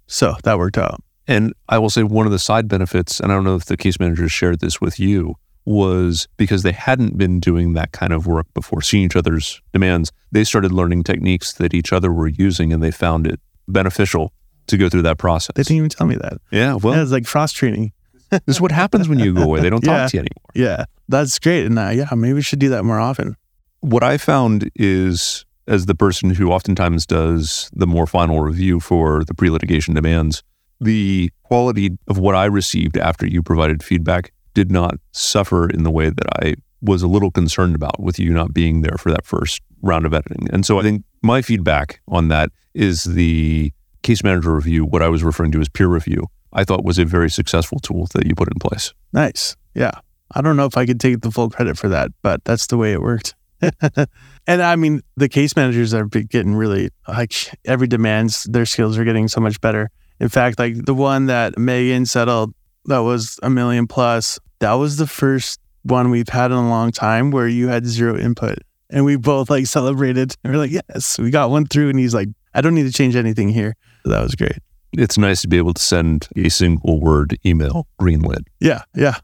So 0.05 0.35
that 0.43 0.57
worked 0.57 0.77
out. 0.77 1.03
And 1.27 1.53
I 1.67 1.79
will 1.79 1.89
say 1.89 2.03
one 2.03 2.25
of 2.25 2.31
the 2.31 2.39
side 2.39 2.67
benefits, 2.67 3.19
and 3.19 3.31
I 3.31 3.35
don't 3.35 3.43
know 3.43 3.55
if 3.55 3.65
the 3.65 3.75
case 3.75 3.99
managers 3.99 4.31
shared 4.31 4.61
this 4.61 4.79
with 4.79 4.99
you, 4.99 5.35
was 5.65 6.27
because 6.37 6.63
they 6.63 6.71
hadn't 6.71 7.17
been 7.17 7.41
doing 7.41 7.73
that 7.73 7.91
kind 7.91 8.13
of 8.13 8.27
work 8.27 8.45
before, 8.53 8.81
seeing 8.81 9.03
each 9.03 9.17
other's 9.17 9.61
demands. 9.73 10.13
They 10.31 10.45
started 10.45 10.71
learning 10.71 11.03
techniques 11.03 11.51
that 11.53 11.73
each 11.73 11.91
other 11.91 12.13
were 12.13 12.29
using, 12.29 12.71
and 12.71 12.81
they 12.81 12.91
found 12.91 13.27
it 13.27 13.41
beneficial 13.67 14.31
to 14.67 14.77
go 14.77 14.87
through 14.87 15.01
that 15.01 15.17
process. 15.17 15.53
They 15.55 15.63
didn't 15.63 15.77
even 15.77 15.89
tell 15.89 16.07
me 16.07 16.15
that. 16.15 16.37
Yeah, 16.51 16.75
well, 16.75 16.95
yeah, 16.95 17.01
it's 17.01 17.11
like 17.11 17.25
cross 17.25 17.51
training. 17.51 17.91
this 18.29 18.41
is 18.47 18.61
what 18.61 18.71
happens 18.71 19.09
when 19.09 19.19
you 19.19 19.33
go 19.33 19.43
away. 19.43 19.59
They 19.59 19.69
don't 19.69 19.83
yeah. 19.85 19.97
talk 19.97 20.11
to 20.11 20.17
you 20.17 20.21
anymore. 20.21 20.51
Yeah, 20.53 20.85
that's 21.09 21.37
great. 21.39 21.65
And 21.65 21.77
uh, 21.77 21.89
yeah, 21.89 22.07
maybe 22.15 22.33
we 22.33 22.41
should 22.41 22.59
do 22.59 22.69
that 22.69 22.85
more 22.85 22.99
often. 22.99 23.35
What 23.81 24.03
I 24.03 24.17
found 24.17 24.69
is, 24.75 25.45
as 25.67 25.85
the 25.85 25.95
person 25.95 26.31
who 26.31 26.51
oftentimes 26.51 27.05
does 27.05 27.69
the 27.73 27.87
more 27.87 28.07
final 28.07 28.41
review 28.41 28.79
for 28.79 29.23
the 29.25 29.33
pre 29.33 29.49
litigation 29.49 29.93
demands, 29.93 30.43
the 30.79 31.31
quality 31.43 31.97
of 32.07 32.17
what 32.17 32.35
I 32.35 32.45
received 32.45 32.97
after 32.97 33.25
you 33.25 33.41
provided 33.41 33.83
feedback 33.83 34.31
did 34.53 34.71
not 34.71 34.95
suffer 35.11 35.69
in 35.69 35.83
the 35.83 35.91
way 35.91 36.09
that 36.09 36.43
I 36.43 36.55
was 36.81 37.01
a 37.01 37.07
little 37.07 37.31
concerned 37.31 37.75
about 37.75 37.99
with 37.99 38.19
you 38.19 38.31
not 38.33 38.53
being 38.53 38.81
there 38.81 38.97
for 38.97 39.11
that 39.11 39.25
first 39.25 39.61
round 39.81 40.05
of 40.05 40.13
editing. 40.13 40.47
And 40.51 40.65
so 40.65 40.79
I 40.79 40.83
think 40.83 41.03
my 41.21 41.41
feedback 41.41 42.01
on 42.07 42.27
that 42.29 42.49
is 42.73 43.03
the 43.03 43.71
case 44.03 44.23
manager 44.23 44.53
review, 44.53 44.85
what 44.85 45.01
I 45.01 45.09
was 45.09 45.23
referring 45.23 45.51
to 45.53 45.59
as 45.59 45.69
peer 45.69 45.87
review, 45.87 46.27
I 46.53 46.63
thought 46.63 46.85
was 46.85 46.97
a 46.97 47.05
very 47.05 47.29
successful 47.29 47.79
tool 47.79 48.07
that 48.13 48.25
you 48.25 48.35
put 48.35 48.47
in 48.47 48.59
place. 48.59 48.93
Nice. 49.13 49.55
Yeah. 49.75 49.91
I 50.33 50.41
don't 50.41 50.57
know 50.57 50.65
if 50.65 50.77
I 50.77 50.85
could 50.85 50.99
take 50.99 51.21
the 51.21 51.31
full 51.31 51.49
credit 51.49 51.77
for 51.77 51.89
that, 51.89 52.11
but 52.21 52.43
that's 52.45 52.67
the 52.67 52.77
way 52.77 52.93
it 52.93 53.01
worked. 53.01 53.35
and 54.47 54.61
I 54.61 54.75
mean, 54.75 55.01
the 55.15 55.29
case 55.29 55.55
managers 55.55 55.93
are 55.93 56.05
getting 56.05 56.55
really 56.55 56.89
like 57.07 57.33
every 57.65 57.87
demands, 57.87 58.43
their 58.43 58.65
skills 58.65 58.97
are 58.97 59.03
getting 59.03 59.27
so 59.27 59.41
much 59.41 59.59
better. 59.61 59.89
In 60.19 60.29
fact, 60.29 60.59
like 60.59 60.85
the 60.85 60.93
one 60.93 61.27
that 61.27 61.57
Megan 61.57 62.05
settled 62.05 62.53
that 62.85 62.99
was 62.99 63.39
a 63.43 63.49
million 63.49 63.87
plus, 63.87 64.39
that 64.59 64.73
was 64.73 64.97
the 64.97 65.07
first 65.07 65.59
one 65.83 66.09
we've 66.09 66.29
had 66.29 66.51
in 66.51 66.57
a 66.57 66.69
long 66.69 66.91
time 66.91 67.31
where 67.31 67.47
you 67.47 67.67
had 67.67 67.85
zero 67.85 68.17
input. 68.17 68.59
And 68.89 69.03
we 69.05 69.17
both 69.17 69.49
like 69.49 69.67
celebrated 69.67 70.33
and 70.43 70.53
we're 70.53 70.59
like, 70.59 70.71
yes, 70.71 71.19
we 71.19 71.29
got 71.29 71.49
one 71.49 71.65
through. 71.65 71.89
And 71.89 71.99
he's 71.99 72.13
like, 72.13 72.29
I 72.53 72.61
don't 72.61 72.73
need 72.73 72.85
to 72.85 72.91
change 72.91 73.15
anything 73.15 73.49
here. 73.49 73.75
So 74.03 74.11
that 74.11 74.23
was 74.23 74.35
great. 74.35 74.59
It's 74.93 75.17
nice 75.17 75.41
to 75.41 75.47
be 75.47 75.57
able 75.57 75.73
to 75.73 75.81
send 75.81 76.27
a 76.35 76.49
single 76.49 76.99
word 77.01 77.37
email 77.45 77.87
greenlit. 77.99 78.43
Yeah. 78.59 78.83
Yeah. 78.95 79.17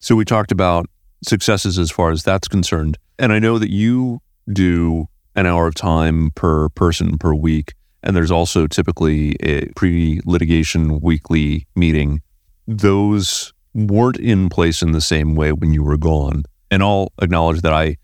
So 0.00 0.16
we 0.16 0.24
talked 0.24 0.52
about 0.52 0.88
successes 1.24 1.78
as 1.78 1.90
far 1.90 2.10
as 2.10 2.22
that's 2.22 2.48
concerned. 2.48 2.98
And 3.18 3.32
I 3.32 3.38
know 3.38 3.58
that 3.58 3.70
you 3.70 4.20
do 4.52 5.06
an 5.34 5.46
hour 5.46 5.66
of 5.66 5.74
time 5.74 6.30
per 6.34 6.68
person 6.70 7.18
per 7.18 7.34
week. 7.34 7.74
And 8.02 8.16
there's 8.16 8.30
also 8.30 8.66
typically 8.66 9.36
a 9.42 9.66
pre 9.76 10.20
litigation 10.24 11.00
weekly 11.00 11.66
meeting. 11.74 12.22
Those 12.66 13.52
weren't 13.74 14.18
in 14.18 14.48
place 14.48 14.82
in 14.82 14.92
the 14.92 15.00
same 15.00 15.34
way 15.34 15.52
when 15.52 15.72
you 15.72 15.82
were 15.82 15.96
gone. 15.96 16.44
And 16.70 16.82
I'll 16.82 17.12
acknowledge 17.20 17.60
that 17.60 17.72
I 17.72 17.96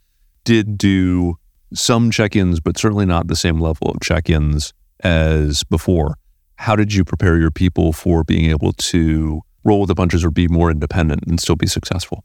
did 0.45 0.77
do 0.77 1.37
some 1.73 2.11
check 2.11 2.37
ins, 2.37 2.61
but 2.61 2.77
certainly 2.77 3.07
not 3.07 3.29
the 3.29 3.37
same 3.37 3.61
level 3.61 3.91
of 3.91 4.01
check 4.01 4.29
ins 4.29 4.73
as 5.01 5.65
before. 5.65 6.17
How 6.57 6.77
did 6.77 6.93
you 6.93 7.05
prepare 7.05 7.39
your 7.39 7.51
people 7.51 7.93
for 7.93 8.23
being 8.23 8.51
able 8.51 8.73
to 8.73 9.41
roll 9.65 9.81
with 9.81 9.89
the 9.89 9.95
punches 9.95 10.25
or 10.25 10.31
be 10.31 10.49
more 10.49 10.71
independent 10.71 11.25
and 11.27 11.41
still 11.41 11.57
be 11.57 11.67
successful? 11.67 12.25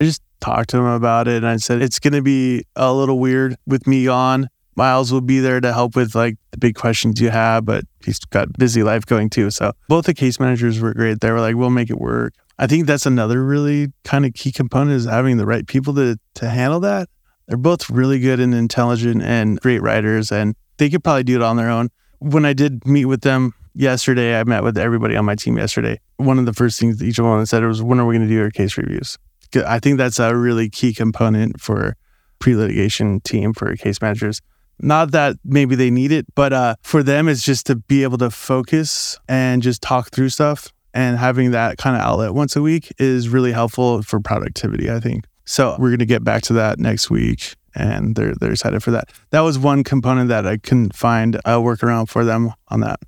I 0.00 0.04
just 0.04 0.22
talked 0.40 0.70
to 0.70 0.78
him 0.78 0.84
about 0.84 1.28
it 1.28 1.36
and 1.36 1.46
I 1.46 1.56
said, 1.56 1.82
it's 1.82 1.98
going 1.98 2.12
to 2.14 2.22
be 2.22 2.64
a 2.76 2.92
little 2.92 3.18
weird 3.18 3.56
with 3.66 3.86
me 3.86 4.04
gone. 4.04 4.48
Miles 4.76 5.12
will 5.12 5.20
be 5.20 5.38
there 5.38 5.60
to 5.60 5.72
help 5.72 5.94
with 5.94 6.14
like 6.14 6.36
the 6.50 6.58
big 6.58 6.74
questions 6.74 7.20
you 7.20 7.30
have, 7.30 7.64
but 7.64 7.84
he's 8.04 8.18
got 8.18 8.52
busy 8.58 8.82
life 8.82 9.06
going 9.06 9.30
too. 9.30 9.50
So 9.50 9.72
both 9.88 10.06
the 10.06 10.14
case 10.14 10.40
managers 10.40 10.80
were 10.80 10.92
great. 10.92 11.20
They 11.20 11.30
were 11.30 11.40
like, 11.40 11.54
we'll 11.54 11.70
make 11.70 11.90
it 11.90 11.98
work. 11.98 12.34
I 12.58 12.66
think 12.66 12.86
that's 12.86 13.06
another 13.06 13.44
really 13.44 13.92
kind 14.02 14.26
of 14.26 14.34
key 14.34 14.52
component 14.52 14.92
is 14.92 15.06
having 15.06 15.36
the 15.36 15.46
right 15.46 15.66
people 15.66 15.94
to 15.94 16.18
to 16.34 16.48
handle 16.48 16.80
that. 16.80 17.08
They're 17.46 17.56
both 17.56 17.88
really 17.88 18.18
good 18.18 18.40
and 18.40 18.54
intelligent 18.54 19.22
and 19.22 19.60
great 19.60 19.80
writers 19.80 20.32
and 20.32 20.56
they 20.78 20.90
could 20.90 21.04
probably 21.04 21.24
do 21.24 21.36
it 21.36 21.42
on 21.42 21.56
their 21.56 21.70
own. 21.70 21.90
When 22.18 22.44
I 22.44 22.52
did 22.52 22.86
meet 22.86 23.04
with 23.04 23.20
them 23.20 23.54
yesterday, 23.74 24.38
I 24.38 24.44
met 24.44 24.62
with 24.62 24.78
everybody 24.78 25.16
on 25.16 25.24
my 25.24 25.34
team 25.34 25.56
yesterday. 25.56 26.00
One 26.16 26.38
of 26.38 26.46
the 26.46 26.52
first 26.52 26.80
things 26.80 27.02
each 27.02 27.18
one 27.18 27.44
said 27.46 27.64
was, 27.64 27.82
when 27.82 28.00
are 28.00 28.06
we 28.06 28.16
going 28.16 28.28
to 28.28 28.34
do 28.34 28.42
our 28.42 28.50
case 28.50 28.76
reviews? 28.76 29.18
I 29.56 29.78
think 29.78 29.98
that's 29.98 30.18
a 30.18 30.36
really 30.36 30.68
key 30.68 30.94
component 30.94 31.60
for 31.60 31.96
pre-litigation 32.38 33.20
team 33.20 33.52
for 33.52 33.74
case 33.76 34.00
managers. 34.02 34.40
Not 34.80 35.12
that 35.12 35.36
maybe 35.44 35.76
they 35.76 35.90
need 35.90 36.12
it, 36.12 36.26
but 36.34 36.52
uh, 36.52 36.74
for 36.82 37.02
them, 37.02 37.28
it's 37.28 37.44
just 37.44 37.66
to 37.66 37.76
be 37.76 38.02
able 38.02 38.18
to 38.18 38.30
focus 38.30 39.18
and 39.28 39.62
just 39.62 39.82
talk 39.82 40.10
through 40.10 40.30
stuff. 40.30 40.72
And 40.92 41.18
having 41.18 41.50
that 41.50 41.76
kind 41.78 41.96
of 41.96 42.02
outlet 42.02 42.34
once 42.34 42.54
a 42.54 42.62
week 42.62 42.92
is 42.98 43.28
really 43.28 43.50
helpful 43.50 44.02
for 44.02 44.20
productivity, 44.20 44.90
I 44.90 45.00
think. 45.00 45.24
So 45.44 45.76
we're 45.78 45.88
going 45.88 45.98
to 45.98 46.06
get 46.06 46.22
back 46.22 46.42
to 46.42 46.52
that 46.54 46.78
next 46.78 47.10
week, 47.10 47.54
and 47.74 48.14
they're 48.14 48.34
they're 48.40 48.52
excited 48.52 48.82
for 48.82 48.92
that. 48.92 49.10
That 49.30 49.40
was 49.40 49.58
one 49.58 49.82
component 49.82 50.28
that 50.28 50.46
I 50.46 50.56
couldn't 50.56 50.94
find 50.94 51.36
a 51.36 51.58
workaround 51.58 52.08
for 52.08 52.24
them 52.24 52.52
on 52.68 52.80
that. 52.80 53.00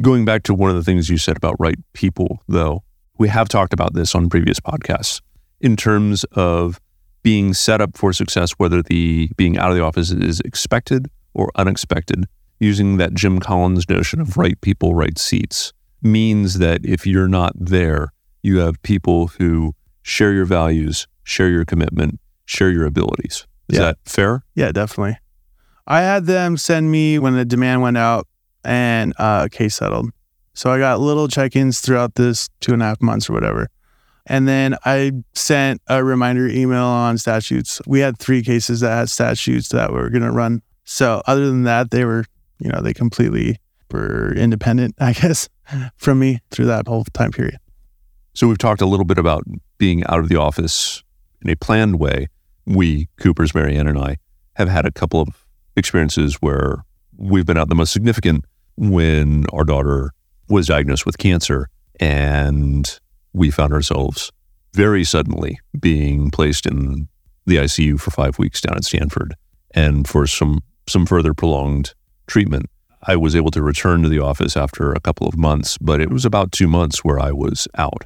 Going 0.00 0.24
back 0.24 0.42
to 0.44 0.54
one 0.54 0.70
of 0.70 0.76
the 0.76 0.82
things 0.82 1.08
you 1.08 1.18
said 1.18 1.36
about 1.36 1.54
right 1.60 1.78
people, 1.92 2.40
though, 2.48 2.82
we 3.18 3.28
have 3.28 3.48
talked 3.48 3.72
about 3.72 3.94
this 3.94 4.14
on 4.14 4.28
previous 4.28 4.58
podcasts 4.58 5.20
in 5.62 5.76
terms 5.76 6.24
of 6.32 6.78
being 7.22 7.54
set 7.54 7.80
up 7.80 7.96
for 7.96 8.12
success, 8.12 8.52
whether 8.52 8.82
the 8.82 9.30
being 9.36 9.56
out 9.56 9.70
of 9.70 9.76
the 9.76 9.82
office 9.82 10.10
is 10.10 10.40
expected 10.40 11.06
or 11.34 11.50
unexpected, 11.54 12.26
using 12.60 12.96
that 12.98 13.14
Jim 13.14 13.38
Collins 13.40 13.88
notion 13.88 14.20
of 14.20 14.36
right 14.36 14.60
people, 14.60 14.94
right 14.94 15.16
seats, 15.18 15.72
means 16.02 16.58
that 16.58 16.84
if 16.84 17.06
you're 17.06 17.28
not 17.28 17.52
there, 17.56 18.12
you 18.42 18.58
have 18.58 18.80
people 18.82 19.28
who 19.38 19.72
share 20.02 20.32
your 20.32 20.44
values, 20.44 21.06
share 21.22 21.48
your 21.48 21.64
commitment, 21.64 22.18
share 22.44 22.70
your 22.70 22.84
abilities. 22.84 23.46
Is 23.68 23.78
Yeah. 23.78 23.84
that 23.84 23.98
fair? 24.04 24.44
Yeah, 24.56 24.72
definitely. 24.72 25.16
I 25.86 26.00
had 26.00 26.26
them 26.26 26.56
send 26.56 26.90
me 26.90 27.18
when 27.20 27.34
the 27.34 27.44
demand 27.44 27.82
went 27.82 27.96
out 27.98 28.26
and 28.64 29.12
uh, 29.18 29.48
case 29.50 29.76
settled. 29.76 30.10
So 30.54 30.70
I 30.70 30.78
got 30.78 31.00
little 31.00 31.28
check 31.28 31.56
ins 31.56 31.80
throughout 31.80 32.16
this 32.16 32.48
two 32.60 32.72
and 32.72 32.82
a 32.82 32.86
half 32.86 33.00
months 33.00 33.30
or 33.30 33.32
whatever. 33.32 33.68
And 34.26 34.46
then 34.46 34.76
I 34.84 35.12
sent 35.34 35.82
a 35.88 36.04
reminder 36.04 36.46
email 36.46 36.84
on 36.84 37.18
statutes. 37.18 37.80
We 37.86 38.00
had 38.00 38.18
three 38.18 38.42
cases 38.42 38.80
that 38.80 38.94
had 38.94 39.10
statutes 39.10 39.68
that 39.70 39.90
we 39.90 39.98
were 39.98 40.10
going 40.10 40.22
to 40.22 40.30
run. 40.30 40.62
So 40.84 41.22
other 41.26 41.46
than 41.46 41.64
that, 41.64 41.90
they 41.90 42.04
were, 42.04 42.24
you 42.58 42.70
know, 42.70 42.80
they 42.80 42.94
completely 42.94 43.58
were 43.90 44.32
independent, 44.34 44.94
I 45.00 45.12
guess, 45.20 45.48
from 45.96 46.20
me 46.20 46.40
through 46.50 46.66
that 46.66 46.86
whole 46.86 47.04
time 47.12 47.32
period. 47.32 47.58
So 48.34 48.48
we've 48.48 48.58
talked 48.58 48.80
a 48.80 48.86
little 48.86 49.04
bit 49.04 49.18
about 49.18 49.44
being 49.78 50.04
out 50.06 50.20
of 50.20 50.28
the 50.28 50.36
office 50.36 51.02
in 51.42 51.50
a 51.50 51.56
planned 51.56 51.98
way. 51.98 52.28
We, 52.64 53.08
Coopers, 53.18 53.54
Marianne, 53.54 53.88
and 53.88 53.98
I, 53.98 54.16
have 54.54 54.68
had 54.68 54.86
a 54.86 54.92
couple 54.92 55.20
of 55.20 55.44
experiences 55.76 56.36
where 56.36 56.84
we've 57.16 57.44
been 57.44 57.58
out 57.58 57.68
the 57.68 57.74
most 57.74 57.92
significant 57.92 58.44
when 58.76 59.44
our 59.52 59.64
daughter 59.64 60.12
was 60.48 60.68
diagnosed 60.68 61.04
with 61.04 61.18
cancer 61.18 61.68
and 62.00 63.00
we 63.32 63.50
found 63.50 63.72
ourselves 63.72 64.30
very 64.72 65.04
suddenly 65.04 65.58
being 65.78 66.30
placed 66.30 66.66
in 66.66 67.08
the 67.46 67.56
ICU 67.56 68.00
for 68.00 68.10
five 68.10 68.38
weeks 68.38 68.60
down 68.60 68.76
at 68.76 68.84
Stanford 68.84 69.34
and 69.72 70.08
for 70.08 70.26
some 70.26 70.60
some 70.88 71.06
further 71.06 71.32
prolonged 71.32 71.94
treatment. 72.26 72.66
I 73.04 73.16
was 73.16 73.34
able 73.34 73.50
to 73.52 73.62
return 73.62 74.02
to 74.02 74.08
the 74.08 74.18
office 74.18 74.56
after 74.56 74.92
a 74.92 75.00
couple 75.00 75.26
of 75.26 75.36
months, 75.36 75.78
but 75.78 76.00
it 76.00 76.10
was 76.10 76.24
about 76.24 76.52
two 76.52 76.68
months 76.68 77.04
where 77.04 77.18
I 77.18 77.32
was 77.32 77.66
out. 77.76 78.04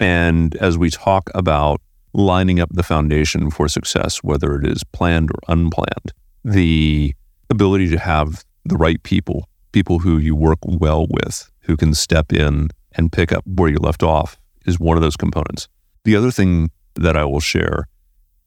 And 0.00 0.56
as 0.56 0.76
we 0.76 0.90
talk 0.90 1.30
about 1.34 1.80
lining 2.12 2.60
up 2.60 2.70
the 2.72 2.82
foundation 2.82 3.50
for 3.50 3.68
success, 3.68 4.18
whether 4.18 4.56
it 4.56 4.66
is 4.66 4.84
planned 4.84 5.30
or 5.30 5.38
unplanned, 5.48 6.12
the 6.44 7.14
ability 7.50 7.88
to 7.90 7.98
have 7.98 8.44
the 8.64 8.76
right 8.76 9.02
people, 9.02 9.48
people 9.72 10.00
who 10.00 10.18
you 10.18 10.34
work 10.34 10.58
well 10.64 11.06
with, 11.08 11.50
who 11.62 11.76
can 11.76 11.94
step 11.94 12.32
in 12.32 12.68
and 12.92 13.12
pick 13.12 13.32
up 13.32 13.44
where 13.46 13.70
you 13.70 13.78
left 13.78 14.02
off, 14.02 14.38
is 14.66 14.78
one 14.78 14.96
of 14.96 15.02
those 15.02 15.16
components. 15.16 15.68
The 16.04 16.16
other 16.16 16.30
thing 16.30 16.70
that 16.94 17.16
I 17.16 17.24
will 17.24 17.40
share 17.40 17.88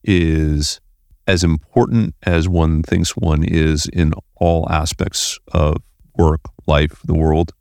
is 0.04 0.80
as 1.28 1.44
important 1.44 2.14
as 2.24 2.48
one 2.48 2.84
thinks 2.84 3.18
one 3.18 3.44
is 3.44 3.88
in 3.88 4.14
all 4.36 4.68
aspects 4.70 5.40
of 5.52 5.78
work, 6.18 6.42
life, 6.68 7.02
the 7.06 7.16
world, 7.16 7.52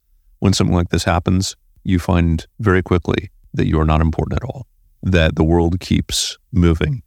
when 0.40 0.52
something 0.52 0.76
like 0.76 0.90
this 0.90 1.04
happens, 1.04 1.56
you 1.84 1.98
find 1.98 2.46
very 2.60 2.82
quickly 2.82 3.30
that 3.54 3.66
you 3.66 3.80
are 3.80 3.86
not 3.86 4.00
important 4.00 4.42
at 4.42 4.46
all, 4.46 4.66
that 5.02 5.36
the 5.36 5.44
world 5.44 5.80
keeps 5.80 6.36
moving. 6.52 7.02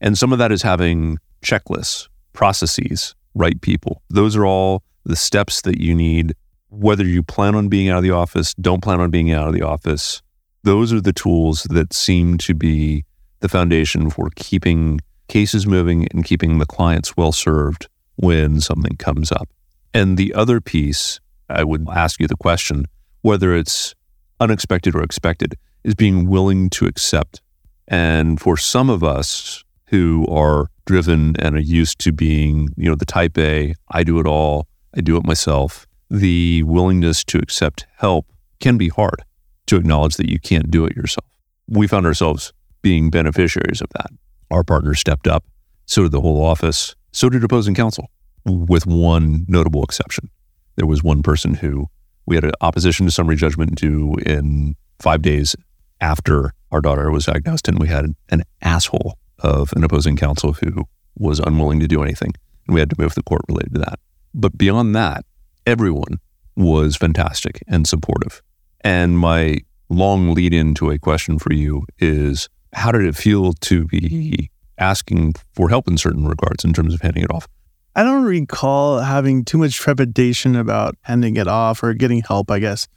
And 0.00 0.18
some 0.18 0.32
of 0.32 0.38
that 0.38 0.50
is 0.50 0.62
having 0.62 1.18
checklists, 1.44 2.08
processes, 2.32 3.14
right 3.34 3.60
people. 3.60 4.02
Those 4.10 4.36
are 4.36 4.46
all 4.46 4.82
the 5.04 5.16
steps 5.16 5.62
that 5.62 5.80
you 5.80 5.94
need, 5.94 6.34
whether 6.70 7.04
you 7.04 7.22
plan 7.22 7.54
on 7.54 7.68
being 7.68 7.88
out 7.88 7.98
of 7.98 8.02
the 8.02 8.10
office, 8.10 8.54
don't 8.54 8.82
plan 8.82 9.00
on 9.00 9.10
being 9.10 9.30
out 9.30 9.48
of 9.48 9.54
the 9.54 9.62
office. 9.62 10.22
Those 10.64 10.92
are 10.92 11.00
the 11.00 11.12
tools 11.12 11.64
that 11.70 11.92
seem 11.92 12.38
to 12.38 12.54
be 12.54 13.04
the 13.40 13.48
foundation 13.48 14.10
for 14.10 14.30
keeping 14.36 15.00
cases 15.26 15.66
moving 15.66 16.06
and 16.12 16.24
keeping 16.24 16.58
the 16.58 16.66
clients 16.66 17.16
well 17.16 17.32
served 17.32 17.88
when 18.16 18.60
something 18.60 18.96
comes 18.96 19.32
up. 19.32 19.48
And 19.92 20.16
the 20.16 20.32
other 20.34 20.60
piece, 20.60 21.18
I 21.48 21.64
would 21.64 21.88
ask 21.88 22.20
you 22.20 22.28
the 22.28 22.36
question 22.36 22.86
whether 23.22 23.56
it's 23.56 23.94
unexpected 24.38 24.94
or 24.94 25.02
expected, 25.02 25.56
is 25.84 25.94
being 25.94 26.28
willing 26.28 26.70
to 26.70 26.86
accept. 26.86 27.40
And 27.88 28.40
for 28.40 28.56
some 28.56 28.88
of 28.90 29.02
us 29.02 29.64
who 29.86 30.26
are 30.28 30.68
driven 30.86 31.36
and 31.38 31.56
are 31.56 31.60
used 31.60 31.98
to 32.00 32.12
being, 32.12 32.68
you 32.76 32.88
know, 32.88 32.94
the 32.94 33.04
type 33.04 33.36
A, 33.38 33.74
I 33.90 34.04
do 34.04 34.18
it 34.20 34.26
all, 34.26 34.66
I 34.96 35.00
do 35.00 35.16
it 35.16 35.24
myself, 35.24 35.86
the 36.10 36.62
willingness 36.64 37.24
to 37.24 37.38
accept 37.38 37.86
help 37.96 38.26
can 38.60 38.76
be 38.76 38.88
hard 38.88 39.24
to 39.72 39.78
acknowledge 39.78 40.16
that 40.16 40.28
you 40.28 40.38
can't 40.38 40.70
do 40.70 40.84
it 40.84 40.94
yourself. 40.94 41.26
We 41.66 41.86
found 41.86 42.04
ourselves 42.04 42.52
being 42.82 43.08
beneficiaries 43.08 43.80
of 43.80 43.88
that. 43.96 44.10
Our 44.50 44.62
partner 44.62 44.94
stepped 44.94 45.26
up, 45.26 45.44
so 45.86 46.02
did 46.02 46.12
the 46.12 46.20
whole 46.20 46.44
office, 46.44 46.94
so 47.10 47.30
did 47.30 47.42
opposing 47.42 47.74
counsel, 47.74 48.10
with 48.44 48.86
one 48.86 49.46
notable 49.48 49.82
exception. 49.82 50.28
There 50.76 50.86
was 50.86 51.02
one 51.02 51.22
person 51.22 51.54
who 51.54 51.86
we 52.26 52.36
had 52.36 52.44
an 52.44 52.52
opposition 52.60 53.06
to 53.06 53.12
summary 53.12 53.36
judgment 53.36 53.76
due 53.76 54.16
in 54.26 54.76
five 54.98 55.22
days 55.22 55.56
after 56.02 56.52
our 56.70 56.82
daughter 56.82 57.10
was 57.10 57.24
diagnosed, 57.24 57.66
and 57.66 57.78
we 57.78 57.88
had 57.88 58.14
an 58.28 58.42
asshole 58.60 59.16
of 59.38 59.72
an 59.72 59.84
opposing 59.84 60.16
counsel 60.16 60.52
who 60.52 60.84
was 61.16 61.40
unwilling 61.40 61.80
to 61.80 61.88
do 61.88 62.02
anything, 62.02 62.34
and 62.66 62.74
we 62.74 62.80
had 62.80 62.90
to 62.90 62.96
move 63.00 63.14
the 63.14 63.22
court 63.22 63.40
related 63.48 63.72
to 63.72 63.80
that. 63.80 63.98
But 64.34 64.58
beyond 64.58 64.94
that, 64.96 65.24
everyone 65.66 66.20
was 66.56 66.94
fantastic 66.94 67.62
and 67.66 67.86
supportive. 67.86 68.42
And 68.84 69.18
my 69.18 69.58
long 69.88 70.34
lead 70.34 70.52
into 70.54 70.90
a 70.90 70.98
question 70.98 71.38
for 71.38 71.52
you 71.52 71.84
is 71.98 72.48
how 72.72 72.92
did 72.92 73.04
it 73.04 73.16
feel 73.16 73.52
to 73.52 73.84
be 73.86 74.50
asking 74.78 75.34
for 75.54 75.68
help 75.68 75.86
in 75.88 75.98
certain 75.98 76.26
regards 76.26 76.64
in 76.64 76.72
terms 76.72 76.94
of 76.94 77.00
handing 77.00 77.24
it 77.24 77.30
off? 77.30 77.46
I 77.94 78.02
don't 78.02 78.24
recall 78.24 79.00
having 79.00 79.44
too 79.44 79.58
much 79.58 79.76
trepidation 79.76 80.56
about 80.56 80.96
handing 81.02 81.36
it 81.36 81.46
off 81.46 81.82
or 81.82 81.92
getting 81.92 82.22
help, 82.22 82.50
I 82.50 82.58
guess. 82.58 82.88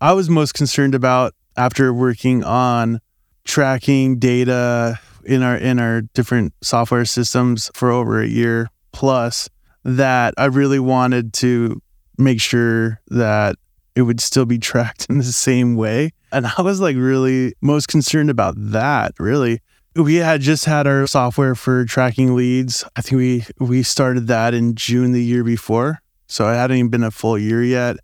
I 0.00 0.12
was 0.12 0.30
most 0.30 0.54
concerned 0.54 0.94
about 0.94 1.34
after 1.56 1.92
working 1.92 2.44
on 2.44 3.00
tracking 3.44 4.18
data 4.18 5.00
in 5.24 5.42
our 5.42 5.56
in 5.56 5.80
our 5.80 6.02
different 6.02 6.52
software 6.62 7.04
systems 7.04 7.70
for 7.74 7.90
over 7.90 8.20
a 8.20 8.26
year 8.26 8.70
plus 8.92 9.48
that 9.84 10.34
I 10.38 10.46
really 10.46 10.78
wanted 10.78 11.32
to 11.34 11.82
make 12.16 12.40
sure 12.40 13.00
that 13.08 13.56
it 13.94 14.02
would 14.02 14.20
still 14.20 14.46
be 14.46 14.58
tracked 14.58 15.06
in 15.10 15.18
the 15.18 15.24
same 15.24 15.76
way. 15.76 16.12
And 16.32 16.46
I 16.46 16.62
was 16.62 16.80
like 16.80 16.96
really 16.96 17.54
most 17.60 17.88
concerned 17.88 18.30
about 18.30 18.54
that, 18.56 19.14
really. 19.18 19.60
We 19.96 20.16
had 20.16 20.40
just 20.40 20.64
had 20.64 20.86
our 20.86 21.06
software 21.06 21.54
for 21.54 21.84
tracking 21.84 22.36
leads. 22.36 22.84
I 22.94 23.00
think 23.00 23.18
we 23.18 23.44
we 23.58 23.82
started 23.82 24.28
that 24.28 24.54
in 24.54 24.74
June 24.74 25.12
the 25.12 25.22
year 25.22 25.42
before. 25.42 26.00
So 26.26 26.48
it 26.48 26.54
hadn't 26.54 26.76
even 26.76 26.90
been 26.90 27.02
a 27.02 27.10
full 27.10 27.38
year 27.38 27.64
yet. 27.64 27.96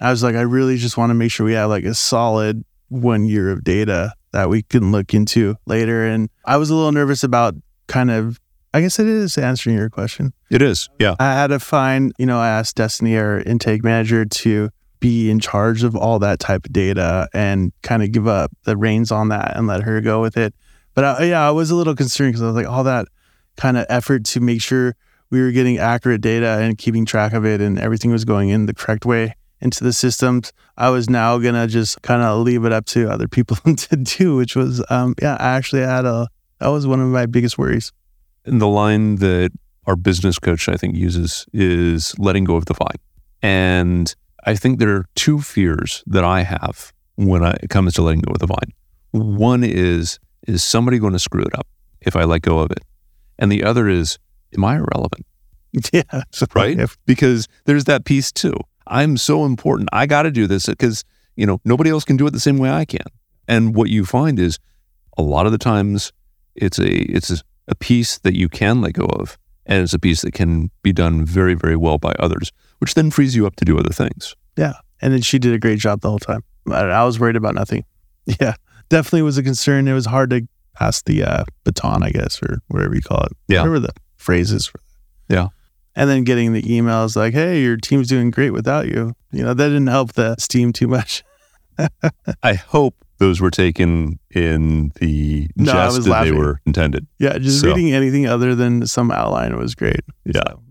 I 0.00 0.10
was 0.10 0.22
like, 0.22 0.36
I 0.36 0.42
really 0.42 0.76
just 0.76 0.96
want 0.96 1.10
to 1.10 1.14
make 1.14 1.32
sure 1.32 1.44
we 1.44 1.54
have 1.54 1.70
like 1.70 1.84
a 1.84 1.94
solid 1.94 2.64
one 2.88 3.24
year 3.24 3.50
of 3.50 3.64
data 3.64 4.12
that 4.32 4.48
we 4.48 4.62
can 4.62 4.92
look 4.92 5.12
into 5.14 5.56
later. 5.66 6.06
And 6.06 6.28
I 6.44 6.56
was 6.56 6.70
a 6.70 6.74
little 6.74 6.92
nervous 6.92 7.24
about 7.24 7.54
kind 7.86 8.10
of 8.10 8.38
I 8.72 8.80
guess 8.80 9.00
it 9.00 9.06
is 9.06 9.36
answering 9.36 9.76
your 9.76 9.90
question. 9.90 10.32
It 10.48 10.62
is. 10.62 10.88
Yeah. 11.00 11.16
I 11.18 11.32
had 11.32 11.48
to 11.48 11.58
find, 11.58 12.12
you 12.18 12.26
know, 12.26 12.38
I 12.38 12.48
asked 12.48 12.76
Destiny, 12.76 13.16
our 13.16 13.40
intake 13.40 13.82
manager, 13.82 14.24
to 14.24 14.70
be 15.00 15.30
in 15.30 15.40
charge 15.40 15.82
of 15.82 15.96
all 15.96 16.18
that 16.18 16.38
type 16.38 16.66
of 16.66 16.72
data 16.72 17.28
and 17.34 17.72
kind 17.82 18.02
of 18.02 18.12
give 18.12 18.28
up 18.28 18.52
the 18.64 18.76
reins 18.76 19.10
on 19.10 19.28
that 19.30 19.56
and 19.56 19.66
let 19.66 19.82
her 19.82 20.00
go 20.00 20.20
with 20.20 20.36
it. 20.36 20.54
But 20.94 21.04
I, 21.04 21.24
yeah, 21.24 21.46
I 21.46 21.50
was 21.50 21.70
a 21.70 21.74
little 21.74 21.94
concerned 21.96 22.32
because 22.32 22.42
I 22.42 22.46
was 22.46 22.54
like, 22.54 22.66
all 22.66 22.84
that 22.84 23.08
kind 23.56 23.76
of 23.76 23.86
effort 23.88 24.24
to 24.26 24.40
make 24.40 24.62
sure 24.62 24.94
we 25.30 25.40
were 25.40 25.52
getting 25.52 25.78
accurate 25.78 26.20
data 26.20 26.58
and 26.60 26.76
keeping 26.76 27.04
track 27.06 27.32
of 27.32 27.44
it 27.44 27.60
and 27.60 27.78
everything 27.78 28.10
was 28.10 28.24
going 28.24 28.50
in 28.50 28.66
the 28.66 28.74
correct 28.74 29.06
way 29.06 29.34
into 29.60 29.84
the 29.84 29.92
systems. 29.92 30.52
I 30.76 30.90
was 30.90 31.08
now 31.08 31.38
gonna 31.38 31.66
just 31.66 32.02
kind 32.02 32.22
of 32.22 32.40
leave 32.40 32.64
it 32.64 32.72
up 32.72 32.86
to 32.86 33.10
other 33.10 33.28
people 33.28 33.56
to 33.76 33.96
do, 33.96 34.36
which 34.36 34.56
was, 34.56 34.84
um, 34.90 35.14
yeah, 35.20 35.36
I 35.38 35.56
actually 35.56 35.82
had 35.82 36.04
a 36.04 36.28
that 36.58 36.68
was 36.68 36.86
one 36.86 37.00
of 37.00 37.08
my 37.08 37.26
biggest 37.26 37.56
worries. 37.56 37.90
And 38.44 38.60
the 38.60 38.68
line 38.68 39.16
that 39.16 39.50
our 39.86 39.96
business 39.96 40.38
coach 40.38 40.68
I 40.68 40.76
think 40.76 40.94
uses 40.94 41.46
is 41.52 42.14
letting 42.18 42.44
go 42.44 42.56
of 42.56 42.66
the 42.66 42.74
vine. 42.74 42.98
And 43.42 44.14
I 44.44 44.54
think 44.54 44.78
there 44.78 44.94
are 44.96 45.06
two 45.14 45.40
fears 45.40 46.02
that 46.06 46.24
I 46.24 46.42
have 46.42 46.92
when 47.16 47.44
I, 47.44 47.52
it 47.62 47.70
comes 47.70 47.94
to 47.94 48.02
letting 48.02 48.20
go 48.20 48.32
of 48.32 48.38
the 48.38 48.46
vine. 48.46 48.72
One 49.12 49.64
is 49.64 50.18
is 50.46 50.64
somebody 50.64 50.98
going 50.98 51.12
to 51.12 51.18
screw 51.18 51.42
it 51.42 51.56
up 51.58 51.66
if 52.00 52.16
I 52.16 52.24
let 52.24 52.42
go 52.42 52.58
of 52.60 52.70
it, 52.70 52.80
and 53.38 53.52
the 53.52 53.62
other 53.62 53.88
is 53.88 54.18
am 54.56 54.64
I 54.64 54.76
irrelevant? 54.76 55.26
Yeah, 55.92 56.02
right. 56.54 56.78
If, 56.80 56.98
Because 57.06 57.46
there's 57.64 57.84
that 57.84 58.04
piece 58.04 58.32
too. 58.32 58.54
I'm 58.88 59.16
so 59.16 59.44
important. 59.44 59.88
I 59.92 60.06
got 60.06 60.22
to 60.22 60.30
do 60.32 60.48
this 60.48 60.66
because 60.66 61.04
you 61.36 61.46
know 61.46 61.60
nobody 61.64 61.90
else 61.90 62.04
can 62.04 62.16
do 62.16 62.26
it 62.26 62.30
the 62.30 62.40
same 62.40 62.58
way 62.58 62.70
I 62.70 62.84
can. 62.84 63.06
And 63.46 63.74
what 63.74 63.88
you 63.88 64.04
find 64.04 64.38
is 64.38 64.58
a 65.16 65.22
lot 65.22 65.46
of 65.46 65.52
the 65.52 65.58
times 65.58 66.12
it's 66.54 66.78
a 66.78 66.90
it's 66.90 67.30
a, 67.30 67.36
a 67.68 67.74
piece 67.74 68.18
that 68.18 68.36
you 68.36 68.48
can 68.48 68.80
let 68.80 68.94
go 68.94 69.04
of, 69.04 69.38
and 69.66 69.82
it's 69.82 69.94
a 69.94 69.98
piece 69.98 70.22
that 70.22 70.32
can 70.32 70.70
be 70.82 70.92
done 70.92 71.24
very 71.24 71.54
very 71.54 71.76
well 71.76 71.98
by 71.98 72.12
others, 72.18 72.52
which 72.80 72.94
then 72.94 73.10
frees 73.10 73.34
you 73.36 73.46
up 73.46 73.56
to 73.56 73.64
do 73.64 73.78
other 73.78 73.92
things. 73.92 74.34
yeah, 74.56 74.74
and 75.00 75.12
then 75.14 75.22
she 75.22 75.38
did 75.38 75.54
a 75.54 75.58
great 75.58 75.78
job 75.78 76.00
the 76.02 76.10
whole 76.10 76.18
time. 76.18 76.42
I, 76.70 76.80
I 76.80 77.04
was 77.04 77.18
worried 77.20 77.36
about 77.36 77.54
nothing. 77.54 77.84
Yeah, 78.40 78.54
definitely 78.90 79.22
was 79.22 79.38
a 79.38 79.42
concern. 79.42 79.88
It 79.88 79.94
was 79.94 80.06
hard 80.06 80.30
to 80.30 80.46
pass 80.74 81.02
the 81.02 81.24
uh, 81.24 81.44
baton, 81.64 82.02
I 82.02 82.10
guess, 82.10 82.40
or 82.42 82.58
whatever 82.68 82.94
you 82.94 83.00
call 83.02 83.22
it. 83.24 83.32
Yeah. 83.48 83.60
whatever 83.60 83.80
the 83.80 83.92
phrases. 84.18 84.66
For. 84.66 84.78
Yeah. 85.28 85.48
And 85.96 86.08
then 86.08 86.22
getting 86.24 86.52
the 86.52 86.62
emails 86.62 87.16
like, 87.16 87.34
"Hey, 87.34 87.60
your 87.62 87.76
team's 87.76 88.06
doing 88.08 88.30
great 88.30 88.50
without 88.50 88.86
you." 88.86 89.14
You 89.32 89.42
know, 89.42 89.54
that 89.54 89.68
didn't 89.68 89.88
help 89.88 90.12
the 90.12 90.36
steam 90.38 90.72
too 90.72 90.86
much. 90.86 91.24
I 92.42 92.54
hope 92.54 92.94
those 93.18 93.40
were 93.40 93.50
taken 93.50 94.18
in 94.30 94.92
the 95.00 95.48
No, 95.56 95.72
I 95.72 95.86
was 95.86 96.04
that 96.04 96.24
they 96.24 96.32
were 96.32 96.60
intended. 96.66 97.06
Yeah, 97.18 97.36
just 97.38 97.60
So- 97.62 97.68
reading 97.68 97.92
anything 97.92 98.26
other 98.26 98.54
than 98.54 98.86
some 98.86 99.10
outline 99.10 99.56
was 99.56 99.74
great. 99.74 100.00
Yeah. 100.24 100.40
So, 100.46 100.62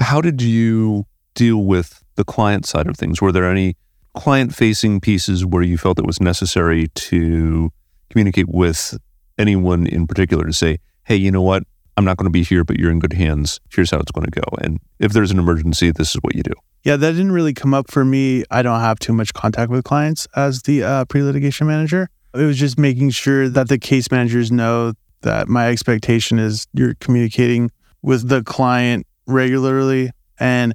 How 0.00 0.20
did 0.20 0.40
you 0.42 1.06
deal 1.34 1.64
with 1.64 2.02
the 2.16 2.24
client 2.24 2.66
side 2.66 2.86
of 2.86 2.96
things? 2.96 3.20
Were 3.20 3.32
there 3.32 3.50
any 3.50 3.76
client 4.14 4.54
facing 4.54 5.00
pieces 5.00 5.44
where 5.44 5.62
you 5.62 5.76
felt 5.76 5.98
it 5.98 6.06
was 6.06 6.20
necessary 6.20 6.88
to 6.94 7.70
communicate 8.10 8.48
with 8.48 8.96
anyone 9.38 9.86
in 9.86 10.06
particular 10.06 10.44
to 10.44 10.52
say, 10.52 10.78
hey, 11.04 11.16
you 11.16 11.30
know 11.30 11.42
what? 11.42 11.64
I'm 11.96 12.04
not 12.04 12.16
going 12.16 12.26
to 12.26 12.30
be 12.30 12.42
here, 12.42 12.64
but 12.64 12.78
you're 12.78 12.90
in 12.90 12.98
good 12.98 13.12
hands. 13.12 13.60
Here's 13.70 13.90
how 13.90 13.98
it's 13.98 14.10
going 14.10 14.24
to 14.24 14.30
go. 14.30 14.42
And 14.60 14.80
if 14.98 15.12
there's 15.12 15.30
an 15.30 15.38
emergency, 15.38 15.90
this 15.90 16.10
is 16.10 16.16
what 16.22 16.34
you 16.34 16.42
do. 16.42 16.52
Yeah, 16.82 16.96
that 16.96 17.12
didn't 17.12 17.32
really 17.32 17.54
come 17.54 17.72
up 17.72 17.90
for 17.90 18.04
me. 18.04 18.44
I 18.50 18.62
don't 18.62 18.80
have 18.80 18.98
too 18.98 19.12
much 19.12 19.32
contact 19.32 19.70
with 19.70 19.84
clients 19.84 20.26
as 20.36 20.62
the 20.62 20.82
uh, 20.82 21.04
pre 21.06 21.22
litigation 21.22 21.66
manager. 21.66 22.08
It 22.34 22.44
was 22.44 22.58
just 22.58 22.78
making 22.78 23.10
sure 23.10 23.48
that 23.48 23.68
the 23.68 23.78
case 23.78 24.10
managers 24.10 24.50
know 24.50 24.92
that 25.22 25.48
my 25.48 25.68
expectation 25.68 26.38
is 26.38 26.66
you're 26.72 26.94
communicating 26.94 27.70
with 28.02 28.28
the 28.28 28.42
client 28.42 29.06
regularly 29.26 30.10
and 30.38 30.74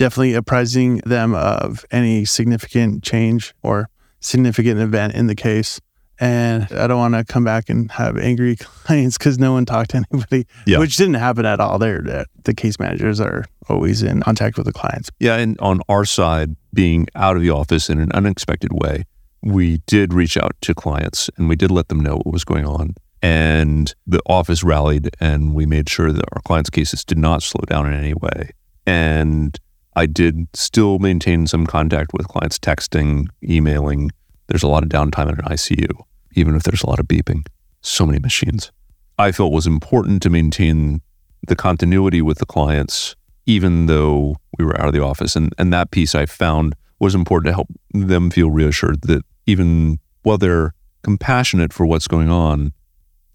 definitely 0.00 0.32
apprising 0.32 0.96
them 1.04 1.34
of 1.34 1.84
any 1.90 2.24
significant 2.24 3.02
change 3.04 3.52
or 3.62 3.90
significant 4.20 4.80
event 4.80 5.14
in 5.14 5.26
the 5.26 5.34
case. 5.34 5.78
And 6.18 6.64
I 6.72 6.86
don't 6.86 6.96
want 6.98 7.14
to 7.14 7.22
come 7.24 7.44
back 7.44 7.68
and 7.68 7.90
have 7.92 8.16
angry 8.16 8.56
clients 8.60 9.18
because 9.18 9.38
no 9.38 9.52
one 9.52 9.66
talked 9.66 9.90
to 9.90 10.02
anybody, 10.12 10.46
Yeah. 10.66 10.78
which 10.78 10.96
didn't 10.96 11.14
happen 11.14 11.44
at 11.44 11.60
all. 11.60 11.78
There, 11.78 12.00
the 12.44 12.54
case 12.54 12.78
managers 12.78 13.20
are 13.20 13.44
always 13.68 14.02
in 14.02 14.22
contact 14.22 14.56
with 14.56 14.64
the 14.66 14.72
clients. 14.72 15.10
Yeah. 15.18 15.36
And 15.36 15.58
on 15.60 15.80
our 15.88 16.06
side, 16.06 16.56
being 16.72 17.06
out 17.14 17.36
of 17.36 17.42
the 17.42 17.50
office 17.50 17.90
in 17.90 17.98
an 18.00 18.10
unexpected 18.12 18.70
way, 18.72 19.04
we 19.42 19.78
did 19.86 20.14
reach 20.14 20.36
out 20.38 20.52
to 20.62 20.74
clients 20.74 21.28
and 21.36 21.46
we 21.48 21.56
did 21.56 21.70
let 21.70 21.88
them 21.88 22.00
know 22.00 22.16
what 22.16 22.32
was 22.32 22.44
going 22.44 22.64
on. 22.66 22.94
And 23.22 23.94
the 24.06 24.20
office 24.26 24.62
rallied 24.64 25.10
and 25.20 25.54
we 25.54 25.66
made 25.66 25.90
sure 25.90 26.10
that 26.10 26.24
our 26.32 26.40
clients' 26.42 26.70
cases 26.70 27.04
did 27.04 27.18
not 27.18 27.42
slow 27.42 27.62
down 27.66 27.86
in 27.86 27.94
any 27.94 28.14
way. 28.14 28.50
And 28.86 29.58
I 29.96 30.06
did 30.06 30.48
still 30.54 30.98
maintain 30.98 31.46
some 31.46 31.66
contact 31.66 32.12
with 32.12 32.28
clients, 32.28 32.58
texting, 32.58 33.28
emailing. 33.42 34.10
There's 34.46 34.62
a 34.62 34.68
lot 34.68 34.82
of 34.82 34.88
downtime 34.88 35.28
in 35.28 35.38
an 35.38 35.44
ICU, 35.46 35.90
even 36.34 36.54
if 36.54 36.62
there's 36.62 36.82
a 36.82 36.88
lot 36.88 37.00
of 37.00 37.06
beeping. 37.06 37.46
So 37.82 38.06
many 38.06 38.18
machines. 38.18 38.70
I 39.18 39.32
felt 39.32 39.52
was 39.52 39.66
important 39.66 40.22
to 40.22 40.30
maintain 40.30 41.02
the 41.46 41.56
continuity 41.56 42.22
with 42.22 42.38
the 42.38 42.46
clients, 42.46 43.16
even 43.46 43.86
though 43.86 44.36
we 44.58 44.64
were 44.64 44.78
out 44.80 44.88
of 44.88 44.94
the 44.94 45.02
office. 45.02 45.34
And, 45.36 45.52
and 45.58 45.72
that 45.72 45.90
piece 45.90 46.14
I 46.14 46.26
found 46.26 46.74
was 46.98 47.14
important 47.14 47.46
to 47.46 47.54
help 47.54 47.68
them 47.92 48.30
feel 48.30 48.50
reassured 48.50 49.02
that 49.02 49.22
even 49.46 49.98
while 50.22 50.38
they're 50.38 50.72
compassionate 51.02 51.72
for 51.72 51.86
what's 51.86 52.06
going 52.06 52.28
on, 52.28 52.72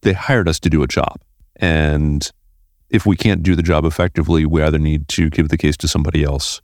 they 0.02 0.14
hired 0.14 0.48
us 0.48 0.60
to 0.62 0.70
do 0.70 0.84
a 0.84 0.88
job. 0.88 1.20
And 1.58 2.30
if 2.90 3.06
we 3.06 3.16
can't 3.16 3.44
do 3.44 3.56
the 3.56 3.64
job 3.64 3.86
effectively, 3.86 4.46
we 4.46 4.62
either 4.62 4.80
need 4.80 5.08
to 5.10 5.30
give 5.30 5.50
the 5.50 5.58
case 5.58 5.78
to 5.78 5.88
somebody 5.88 6.24
else 6.24 6.62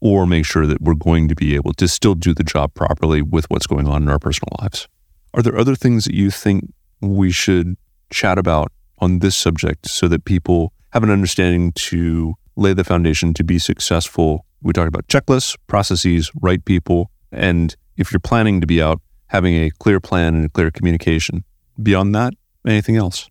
or 0.00 0.26
make 0.26 0.44
sure 0.44 0.66
that 0.66 0.80
we're 0.80 0.94
going 0.94 1.28
to 1.28 1.34
be 1.34 1.54
able 1.54 1.72
to 1.72 1.88
still 1.88 2.14
do 2.14 2.34
the 2.34 2.44
job 2.44 2.74
properly 2.74 3.22
with 3.22 3.48
what's 3.50 3.66
going 3.66 3.88
on 3.88 4.02
in 4.02 4.08
our 4.08 4.18
personal 4.18 4.54
lives. 4.60 4.86
Are 5.32 5.42
there 5.42 5.56
other 5.56 5.74
things 5.74 6.04
that 6.04 6.14
you 6.14 6.30
think 6.30 6.72
we 7.00 7.30
should 7.30 7.76
chat 8.10 8.38
about 8.38 8.70
on 8.98 9.18
this 9.18 9.34
subject 9.34 9.88
so 9.88 10.06
that 10.08 10.24
people 10.24 10.72
have 10.92 11.02
an 11.02 11.10
understanding 11.10 11.72
to 11.72 12.34
lay 12.56 12.72
the 12.72 12.84
foundation 12.84 13.34
to 13.34 13.42
be 13.42 13.58
successful? 13.58 14.46
We 14.62 14.72
talked 14.72 14.88
about 14.88 15.08
checklists, 15.08 15.56
processes, 15.66 16.30
right 16.40 16.64
people, 16.64 17.10
and 17.32 17.74
if 17.96 18.12
you're 18.12 18.20
planning 18.20 18.60
to 18.60 18.66
be 18.66 18.80
out, 18.80 19.00
having 19.26 19.54
a 19.54 19.70
clear 19.70 20.00
plan 20.00 20.34
and 20.34 20.44
a 20.44 20.48
clear 20.48 20.70
communication. 20.70 21.44
Beyond 21.82 22.14
that, 22.14 22.34
anything 22.66 22.96
else? 22.96 23.28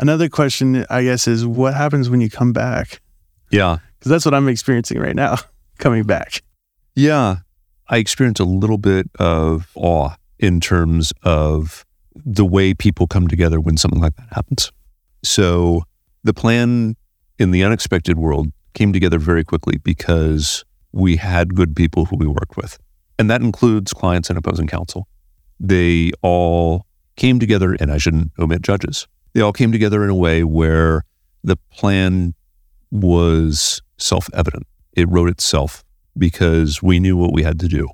Another 0.00 0.30
question, 0.30 0.86
I 0.88 1.02
guess, 1.02 1.28
is 1.28 1.46
what 1.46 1.74
happens 1.74 2.08
when 2.08 2.22
you 2.22 2.30
come 2.30 2.54
back? 2.54 3.02
Yeah. 3.50 3.78
Because 3.98 4.10
that's 4.10 4.24
what 4.24 4.32
I'm 4.32 4.48
experiencing 4.48 4.98
right 4.98 5.14
now, 5.14 5.36
coming 5.78 6.04
back. 6.04 6.42
Yeah. 6.96 7.36
I 7.90 7.98
experience 7.98 8.40
a 8.40 8.44
little 8.44 8.78
bit 8.78 9.10
of 9.18 9.70
awe 9.74 10.14
in 10.38 10.58
terms 10.58 11.12
of 11.22 11.84
the 12.14 12.46
way 12.46 12.72
people 12.72 13.06
come 13.06 13.28
together 13.28 13.60
when 13.60 13.76
something 13.76 14.00
like 14.00 14.16
that 14.16 14.28
happens. 14.32 14.72
So 15.22 15.82
the 16.24 16.32
plan 16.32 16.96
in 17.38 17.50
the 17.50 17.62
unexpected 17.62 18.18
world 18.18 18.48
came 18.72 18.94
together 18.94 19.18
very 19.18 19.44
quickly 19.44 19.76
because 19.84 20.64
we 20.92 21.16
had 21.16 21.54
good 21.54 21.76
people 21.76 22.06
who 22.06 22.16
we 22.16 22.26
worked 22.26 22.56
with. 22.56 22.78
And 23.18 23.28
that 23.28 23.42
includes 23.42 23.92
clients 23.92 24.30
and 24.30 24.38
opposing 24.38 24.66
counsel. 24.66 25.06
They 25.58 26.12
all 26.22 26.86
came 27.16 27.38
together, 27.38 27.76
and 27.78 27.92
I 27.92 27.98
shouldn't 27.98 28.30
omit 28.38 28.62
judges. 28.62 29.06
They 29.32 29.40
all 29.40 29.52
came 29.52 29.72
together 29.72 30.02
in 30.04 30.10
a 30.10 30.14
way 30.14 30.44
where 30.44 31.02
the 31.44 31.56
plan 31.72 32.34
was 32.90 33.80
self 33.98 34.28
evident. 34.34 34.66
It 34.94 35.08
wrote 35.08 35.28
itself 35.28 35.84
because 36.18 36.82
we 36.82 36.98
knew 36.98 37.16
what 37.16 37.32
we 37.32 37.42
had 37.42 37.60
to 37.60 37.68
do. 37.68 37.88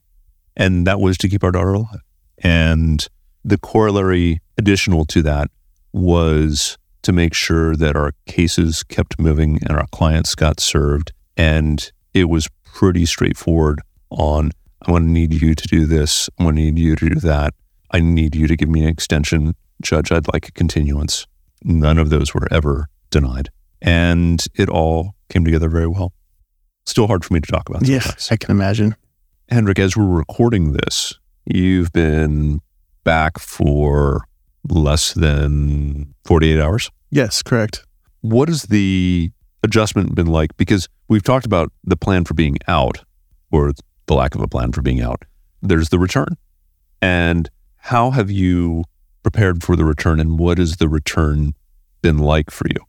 And 0.57 0.87
that 0.87 1.01
was 1.01 1.19
to 1.19 1.29
keep 1.29 1.45
our 1.45 1.53
daughter 1.53 1.75
alive. 1.75 2.01
And 2.39 3.07
the 3.45 3.59
corollary 3.59 4.41
additional 4.59 5.05
to 5.07 5.23
that 5.23 5.51
was 5.93 6.79
to 7.03 7.13
make 7.13 7.35
sure 7.35 7.77
that 7.77 7.95
our 7.95 8.13
cases 8.27 8.83
kept 8.83 9.19
moving 9.19 9.59
and 9.63 9.79
our 9.79 9.87
clients 9.93 10.35
got 10.35 10.59
served. 10.61 11.13
And 11.37 11.91
it 12.15 12.25
was 12.25 12.49
pretty 12.65 13.07
straightforward 13.07 13.81
on 14.11 14.51
I'm 14.83 14.93
going 14.93 15.03
to 15.05 15.09
need 15.09 15.33
you 15.35 15.55
to 15.55 15.69
do 15.69 15.87
this. 15.87 16.29
I'm 16.39 16.47
going 16.47 16.57
to 16.57 16.63
need 16.63 16.79
you 16.79 16.97
to 16.97 17.09
do 17.09 17.21
that. 17.21 17.55
I 17.91 18.01
need 18.01 18.37
you 18.37 18.47
to 18.47 18.57
give 18.57 18.69
me 18.69 18.83
an 18.83 18.89
extension. 18.89 19.55
Judge, 19.83 20.13
I'd 20.13 20.33
like 20.33 20.49
a 20.49 20.53
continuance. 20.53 21.27
None 21.63 21.99
of 21.99 22.11
those 22.11 22.35
were 22.35 22.49
ever 22.51 22.89
denied. 23.11 23.51
And 23.83 24.45
it 24.55 24.69
all 24.69 25.15
came 25.29 25.45
together 25.45 25.69
very 25.69 25.87
well. 25.87 26.13
Still 26.87 27.07
hard 27.07 27.25
for 27.25 27.35
me 27.35 27.41
to 27.41 27.51
talk 27.51 27.69
about. 27.69 27.87
Yeah, 27.87 28.01
sometimes. 28.01 28.29
I 28.31 28.37
can 28.37 28.51
imagine. 28.53 28.97
Hendrik, 29.49 29.79
as 29.79 29.97
we're 29.97 30.07
recording 30.07 30.73
this, 30.73 31.15
you've 31.45 31.93
been 31.93 32.61
back 33.05 33.39
for 33.39 34.27
less 34.69 35.13
than 35.15 36.15
48 36.25 36.61
hours. 36.61 36.91
Yes, 37.11 37.43
correct. 37.43 37.85
What 38.21 38.49
has 38.49 38.63
the 38.63 39.31
adjustment 39.63 40.15
been 40.15 40.27
like? 40.27 40.57
Because 40.57 40.89
we've 41.09 41.23
talked 41.23 41.47
about 41.47 41.73
the 41.85 41.97
plan 41.97 42.25
for 42.25 42.35
being 42.35 42.57
out 42.67 43.05
or 43.53 43.73
the 44.07 44.15
lack 44.15 44.35
of 44.35 44.41
a 44.41 44.49
plan 44.49 44.73
for 44.73 44.83
being 44.83 45.01
out. 45.01 45.23
There's 45.63 45.91
the 45.91 45.99
return. 45.99 46.37
And 47.01 47.49
how 47.77 48.11
have 48.11 48.31
you 48.31 48.85
prepared 49.27 49.61
for 49.61 49.75
the 49.75 49.85
return 49.85 50.21
and 50.21 50.39
what 50.39 50.57
has 50.57 50.77
the 50.77 50.89
return 50.89 51.53
been 52.01 52.17
like 52.17 52.49
for 52.49 52.69
you? 52.69 52.87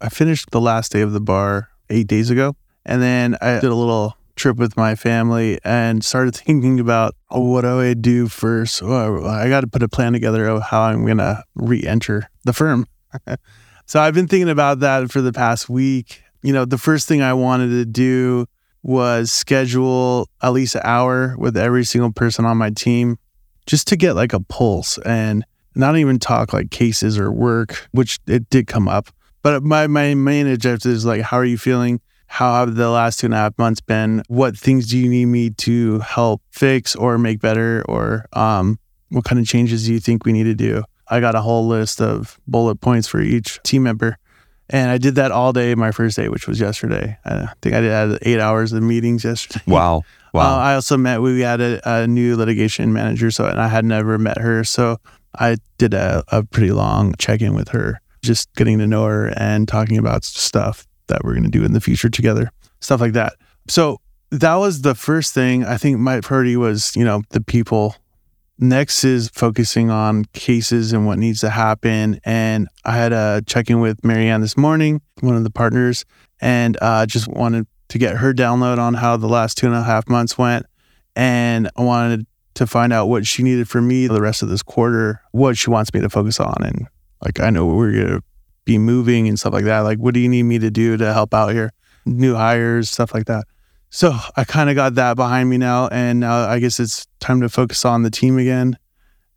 I 0.00 0.08
finished 0.08 0.52
the 0.52 0.60
last 0.60 0.92
day 0.92 1.00
of 1.00 1.12
the 1.12 1.20
bar 1.20 1.70
eight 1.88 2.06
days 2.06 2.30
ago. 2.30 2.54
And 2.86 3.02
then 3.02 3.36
I 3.40 3.54
did 3.54 3.72
a 3.72 3.74
little 3.74 4.16
trip 4.36 4.56
with 4.56 4.76
my 4.76 4.94
family 4.94 5.58
and 5.64 6.04
started 6.04 6.36
thinking 6.36 6.78
about 6.78 7.16
oh, 7.28 7.40
what 7.40 7.62
do 7.62 7.80
I 7.80 7.94
do 7.94 8.28
first? 8.28 8.84
Oh, 8.84 9.26
I 9.26 9.48
got 9.48 9.62
to 9.62 9.66
put 9.66 9.82
a 9.82 9.88
plan 9.88 10.12
together 10.12 10.46
of 10.46 10.62
how 10.62 10.82
I'm 10.82 11.04
going 11.04 11.18
to 11.18 11.42
re 11.56 11.82
enter 11.82 12.30
the 12.44 12.52
firm. 12.52 12.86
so 13.86 14.00
I've 14.00 14.14
been 14.14 14.28
thinking 14.28 14.48
about 14.48 14.78
that 14.78 15.10
for 15.10 15.20
the 15.20 15.32
past 15.32 15.68
week. 15.68 16.22
You 16.42 16.52
know, 16.52 16.66
the 16.66 16.78
first 16.78 17.08
thing 17.08 17.20
I 17.20 17.32
wanted 17.32 17.70
to 17.70 17.84
do 17.84 18.46
was 18.84 19.32
schedule 19.32 20.28
at 20.40 20.52
least 20.52 20.76
an 20.76 20.82
hour 20.84 21.34
with 21.36 21.56
every 21.56 21.84
single 21.84 22.12
person 22.12 22.44
on 22.44 22.58
my 22.58 22.70
team 22.70 23.18
just 23.66 23.88
to 23.88 23.96
get 23.96 24.14
like 24.14 24.32
a 24.32 24.40
pulse 24.40 24.96
and 24.98 25.44
not 25.74 25.96
even 25.96 26.18
talk 26.18 26.52
like 26.52 26.70
cases 26.70 27.18
or 27.18 27.30
work, 27.30 27.88
which 27.92 28.18
it 28.26 28.48
did 28.50 28.66
come 28.66 28.88
up. 28.88 29.08
But 29.42 29.62
my, 29.62 29.86
my 29.86 30.14
main 30.14 30.46
objective 30.46 30.92
is 30.92 31.04
like, 31.04 31.22
how 31.22 31.38
are 31.38 31.44
you 31.44 31.58
feeling? 31.58 32.00
How 32.26 32.60
have 32.60 32.76
the 32.76 32.90
last 32.90 33.20
two 33.20 33.26
and 33.26 33.34
a 33.34 33.38
half 33.38 33.58
months 33.58 33.80
been? 33.80 34.22
What 34.28 34.56
things 34.56 34.88
do 34.88 34.98
you 34.98 35.08
need 35.08 35.26
me 35.26 35.50
to 35.50 35.98
help 36.00 36.42
fix 36.52 36.94
or 36.94 37.18
make 37.18 37.40
better? 37.40 37.84
Or 37.88 38.26
um, 38.32 38.78
what 39.08 39.24
kind 39.24 39.40
of 39.40 39.46
changes 39.46 39.86
do 39.86 39.92
you 39.92 40.00
think 40.00 40.24
we 40.24 40.32
need 40.32 40.44
to 40.44 40.54
do? 40.54 40.84
I 41.08 41.18
got 41.18 41.34
a 41.34 41.40
whole 41.40 41.66
list 41.66 42.00
of 42.00 42.38
bullet 42.46 42.76
points 42.76 43.08
for 43.08 43.20
each 43.20 43.60
team 43.64 43.82
member. 43.82 44.16
And 44.68 44.90
I 44.90 44.98
did 44.98 45.16
that 45.16 45.32
all 45.32 45.52
day 45.52 45.74
my 45.74 45.90
first 45.90 46.16
day, 46.16 46.28
which 46.28 46.46
was 46.46 46.60
yesterday. 46.60 47.18
I 47.24 47.48
think 47.60 47.74
I 47.74 47.80
did 47.80 47.90
had 47.90 48.18
eight 48.22 48.38
hours 48.38 48.72
of 48.72 48.82
meetings 48.84 49.24
yesterday. 49.24 49.64
Wow. 49.66 50.02
Wow. 50.32 50.54
Uh, 50.54 50.58
I 50.58 50.74
also 50.74 50.96
met, 50.96 51.20
we 51.20 51.40
had 51.40 51.60
a, 51.60 51.80
a, 51.84 52.06
new 52.06 52.36
litigation 52.36 52.92
manager. 52.92 53.32
So, 53.32 53.46
and 53.46 53.60
I 53.60 53.66
had 53.66 53.84
never 53.84 54.16
met 54.16 54.38
her. 54.38 54.62
So 54.62 54.98
I 55.38 55.56
did 55.78 55.94
a, 55.94 56.24
a 56.28 56.42
pretty 56.42 56.72
long 56.72 57.14
check 57.18 57.40
in 57.40 57.54
with 57.54 57.68
her, 57.68 58.00
just 58.22 58.52
getting 58.54 58.78
to 58.78 58.86
know 58.86 59.04
her 59.04 59.32
and 59.36 59.68
talking 59.68 59.98
about 59.98 60.24
stuff 60.24 60.86
that 61.06 61.24
we're 61.24 61.34
going 61.34 61.44
to 61.44 61.50
do 61.50 61.64
in 61.64 61.72
the 61.72 61.80
future 61.80 62.08
together, 62.08 62.50
stuff 62.80 63.00
like 63.00 63.12
that. 63.12 63.34
So 63.68 64.00
that 64.30 64.54
was 64.56 64.82
the 64.82 64.94
first 64.94 65.34
thing. 65.34 65.64
I 65.64 65.76
think 65.76 65.98
my 65.98 66.20
priority 66.20 66.56
was, 66.56 66.94
you 66.96 67.04
know, 67.04 67.22
the 67.30 67.40
people 67.40 67.96
Next 68.62 69.04
is 69.04 69.30
focusing 69.30 69.88
on 69.88 70.26
cases 70.34 70.92
and 70.92 71.06
what 71.06 71.18
needs 71.18 71.40
to 71.40 71.48
happen. 71.48 72.20
And 72.24 72.68
I 72.84 72.94
had 72.94 73.10
a 73.10 73.42
check 73.46 73.70
in 73.70 73.80
with 73.80 74.04
Marianne 74.04 74.42
this 74.42 74.54
morning, 74.54 75.00
one 75.20 75.34
of 75.34 75.44
the 75.44 75.50
partners, 75.50 76.04
and 76.42 76.76
uh, 76.82 77.06
just 77.06 77.26
wanted 77.26 77.66
to 77.88 77.98
get 77.98 78.18
her 78.18 78.34
download 78.34 78.76
on 78.76 78.92
how 78.92 79.16
the 79.16 79.28
last 79.28 79.56
two 79.56 79.66
and 79.66 79.74
a 79.74 79.82
half 79.82 80.10
months 80.10 80.36
went. 80.36 80.66
And 81.16 81.70
I 81.74 81.82
wanted 81.82 82.26
to 82.60 82.66
find 82.66 82.92
out 82.92 83.06
what 83.06 83.26
she 83.26 83.42
needed 83.42 83.70
from 83.70 83.88
me 83.88 84.06
the 84.06 84.20
rest 84.20 84.42
of 84.42 84.50
this 84.50 84.62
quarter, 84.62 85.22
what 85.32 85.56
she 85.56 85.70
wants 85.70 85.94
me 85.94 86.00
to 86.02 86.10
focus 86.10 86.38
on. 86.38 86.54
And 86.62 86.86
like, 87.24 87.40
I 87.40 87.48
know 87.48 87.64
we're 87.64 87.90
going 87.90 88.06
to 88.08 88.22
be 88.66 88.76
moving 88.76 89.26
and 89.28 89.40
stuff 89.40 89.54
like 89.54 89.64
that. 89.64 89.78
Like, 89.78 89.96
what 89.96 90.12
do 90.12 90.20
you 90.20 90.28
need 90.28 90.42
me 90.42 90.58
to 90.58 90.70
do 90.70 90.98
to 90.98 91.14
help 91.14 91.32
out 91.32 91.54
here? 91.54 91.72
New 92.04 92.34
hires, 92.34 92.90
stuff 92.90 93.14
like 93.14 93.24
that. 93.24 93.44
So 93.88 94.14
I 94.36 94.44
kind 94.44 94.68
of 94.68 94.76
got 94.76 94.94
that 94.96 95.14
behind 95.16 95.48
me 95.48 95.56
now. 95.56 95.88
And 95.88 96.20
now 96.20 96.50
I 96.50 96.58
guess 96.58 96.78
it's 96.78 97.06
time 97.18 97.40
to 97.40 97.48
focus 97.48 97.86
on 97.86 98.02
the 98.02 98.10
team 98.10 98.36
again. 98.36 98.76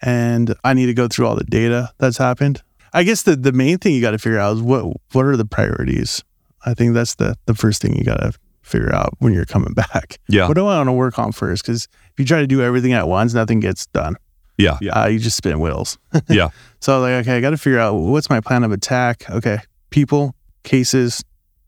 And 0.02 0.54
I 0.66 0.74
need 0.74 0.88
to 0.88 0.94
go 0.94 1.08
through 1.08 1.26
all 1.28 1.38
the 1.38 1.46
data 1.46 1.94
that's 2.00 2.18
happened. 2.18 2.62
I 2.92 3.04
guess 3.04 3.24
the, 3.24 3.38
the 3.38 3.54
main 3.54 3.78
thing 3.78 3.96
you 3.96 4.02
got 4.02 4.12
to 4.12 4.20
figure 4.20 4.38
out 4.38 4.58
is 4.58 4.62
what 4.62 4.98
what 5.14 5.26
are 5.26 5.38
the 5.38 5.46
priorities? 5.46 6.22
I 6.66 6.74
think 6.74 6.94
that's 6.94 7.16
the, 7.16 7.38
the 7.46 7.54
first 7.54 7.82
thing 7.82 7.96
you 7.96 8.04
got 8.04 8.18
to 8.18 8.34
figure 8.64 8.94
out 8.94 9.14
when 9.20 9.34
you're 9.34 9.46
coming 9.46 9.74
back. 9.76 10.18
Yeah. 10.28 10.48
What 10.48 10.56
do 10.56 10.66
I 10.68 10.78
want 10.78 10.88
to 10.88 10.94
work 10.94 11.20
on 11.20 11.32
first? 11.32 11.64
Because 11.64 11.88
if 12.12 12.20
you 12.20 12.26
try 12.26 12.40
to 12.40 12.48
do 12.48 12.62
everything 12.62 12.94
at 12.94 13.08
once, 13.08 13.34
nothing 13.34 13.60
gets 13.60 13.86
done. 13.88 14.16
Yeah. 14.58 14.78
Uh, 14.92 15.08
you 15.08 15.20
just 15.20 15.38
spin 15.38 15.60
wheels. 15.60 15.98
yeah. 16.30 16.50
So 16.80 17.00
like, 17.00 17.14
okay, 17.22 17.38
I 17.38 17.42
got 17.42 17.52
to 17.52 17.58
figure 17.58 17.80
out 17.80 17.96
what's 17.96 18.30
my 18.30 18.40
plan 18.40 18.64
of 18.64 18.72
attack. 18.72 19.30
Okay, 19.30 19.60
people, 19.90 20.36
cases, 20.64 21.24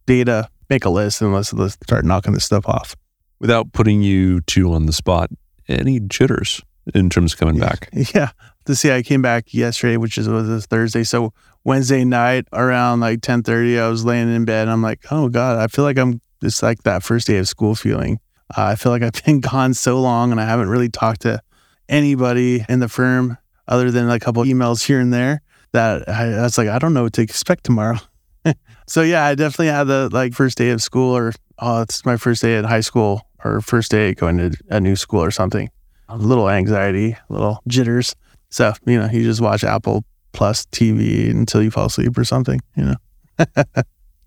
data, 0.06 0.48
make 0.70 0.84
a 0.84 0.90
list 0.90 1.20
and 1.22 1.32
let's, 1.32 1.52
let's 1.52 1.74
start 1.74 2.04
knocking 2.04 2.32
this 2.32 2.44
stuff 2.44 2.66
off. 2.66 2.96
Without 3.38 3.72
putting 3.72 4.02
you 4.02 4.40
two 4.42 4.72
on 4.72 4.86
the 4.86 4.92
spot, 4.92 5.30
any 5.68 6.00
jitters 6.00 6.62
in 6.94 7.10
terms 7.10 7.32
of 7.32 7.38
coming 7.38 7.58
back? 7.58 7.90
Yeah. 8.14 8.30
To 8.66 8.74
see, 8.74 8.90
I 8.90 9.02
came 9.02 9.22
back 9.22 9.54
yesterday, 9.54 9.96
which 9.96 10.18
is 10.18 10.28
was 10.28 10.48
a 10.48 10.60
Thursday. 10.60 11.04
So 11.04 11.32
Wednesday 11.62 12.04
night 12.04 12.48
around 12.52 12.98
like 12.98 13.20
ten 13.22 13.44
thirty, 13.44 13.78
I 13.78 13.86
was 13.88 14.04
laying 14.04 14.28
in 14.34 14.44
bed. 14.44 14.66
I'm 14.66 14.82
like, 14.82 15.04
oh 15.12 15.28
god, 15.28 15.60
I 15.60 15.68
feel 15.68 15.84
like 15.84 15.98
I'm 15.98 16.20
just 16.42 16.62
like 16.62 16.82
that 16.82 17.02
first 17.02 17.26
day 17.26 17.38
of 17.38 17.48
school 17.48 17.74
feeling. 17.74 18.18
Uh, 18.56 18.64
I 18.64 18.74
feel 18.76 18.92
like 18.92 19.02
I've 19.02 19.12
been 19.24 19.40
gone 19.40 19.74
so 19.74 20.00
long 20.00 20.30
and 20.30 20.40
I 20.40 20.44
haven't 20.44 20.68
really 20.68 20.88
talked 20.88 21.22
to 21.22 21.40
anybody 21.88 22.64
in 22.68 22.80
the 22.80 22.88
firm 22.88 23.38
other 23.68 23.90
than 23.90 24.08
a 24.10 24.18
couple 24.18 24.42
emails 24.44 24.86
here 24.86 25.00
and 25.00 25.12
there. 25.12 25.42
That 25.72 26.08
I, 26.08 26.32
I 26.32 26.42
was 26.42 26.56
like, 26.56 26.68
I 26.68 26.78
don't 26.78 26.94
know 26.94 27.02
what 27.02 27.12
to 27.14 27.22
expect 27.22 27.64
tomorrow. 27.64 27.98
so 28.86 29.02
yeah, 29.02 29.24
I 29.24 29.34
definitely 29.34 29.66
had 29.66 29.84
the 29.84 30.08
like 30.12 30.32
first 30.32 30.56
day 30.56 30.70
of 30.70 30.80
school, 30.80 31.14
or 31.16 31.32
oh, 31.58 31.82
it's 31.82 32.04
my 32.06 32.16
first 32.16 32.40
day 32.40 32.56
at 32.56 32.64
high 32.64 32.80
school, 32.80 33.22
or 33.44 33.60
first 33.60 33.90
day 33.90 34.14
going 34.14 34.38
to 34.38 34.56
a 34.70 34.80
new 34.80 34.96
school 34.96 35.22
or 35.22 35.30
something. 35.30 35.68
A 36.08 36.16
little 36.16 36.48
anxiety, 36.48 37.16
little 37.28 37.60
jitters. 37.66 38.14
So 38.48 38.72
you 38.86 38.98
know, 38.98 39.08
you 39.10 39.24
just 39.24 39.40
watch 39.40 39.64
Apple 39.64 40.04
Plus 40.32 40.64
TV 40.66 41.30
until 41.30 41.62
you 41.62 41.70
fall 41.70 41.86
asleep 41.86 42.16
or 42.16 42.24
something. 42.24 42.60
You 42.76 42.94
know. 43.38 43.46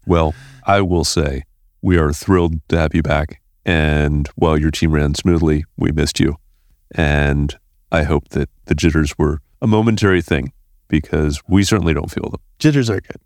well, 0.06 0.36
I 0.68 0.82
will 0.82 1.06
say 1.06 1.44
we 1.82 1.98
are 1.98 2.12
thrilled 2.14 2.56
to 2.70 2.78
have 2.78 2.94
you 2.94 3.02
back, 3.02 3.42
and 3.66 4.28
while 4.36 4.60
your 4.60 4.72
team 4.72 4.92
ran 4.92 5.16
smoothly, 5.16 5.66
we 5.78 5.92
missed 5.92 6.20
you, 6.20 6.36
and 6.92 7.58
I 7.92 8.04
hope 8.04 8.30
that 8.30 8.50
the 8.66 8.76
jitters 8.76 9.18
were 9.18 9.42
a 9.62 9.68
momentary 9.68 10.22
thing 10.22 10.54
because 10.88 11.42
we 11.48 11.64
certainly 11.64 11.94
don't 11.94 12.12
feel 12.12 12.30
them. 12.30 12.42
Jitters 12.60 12.90
are 12.90 13.02
good. 13.02 13.18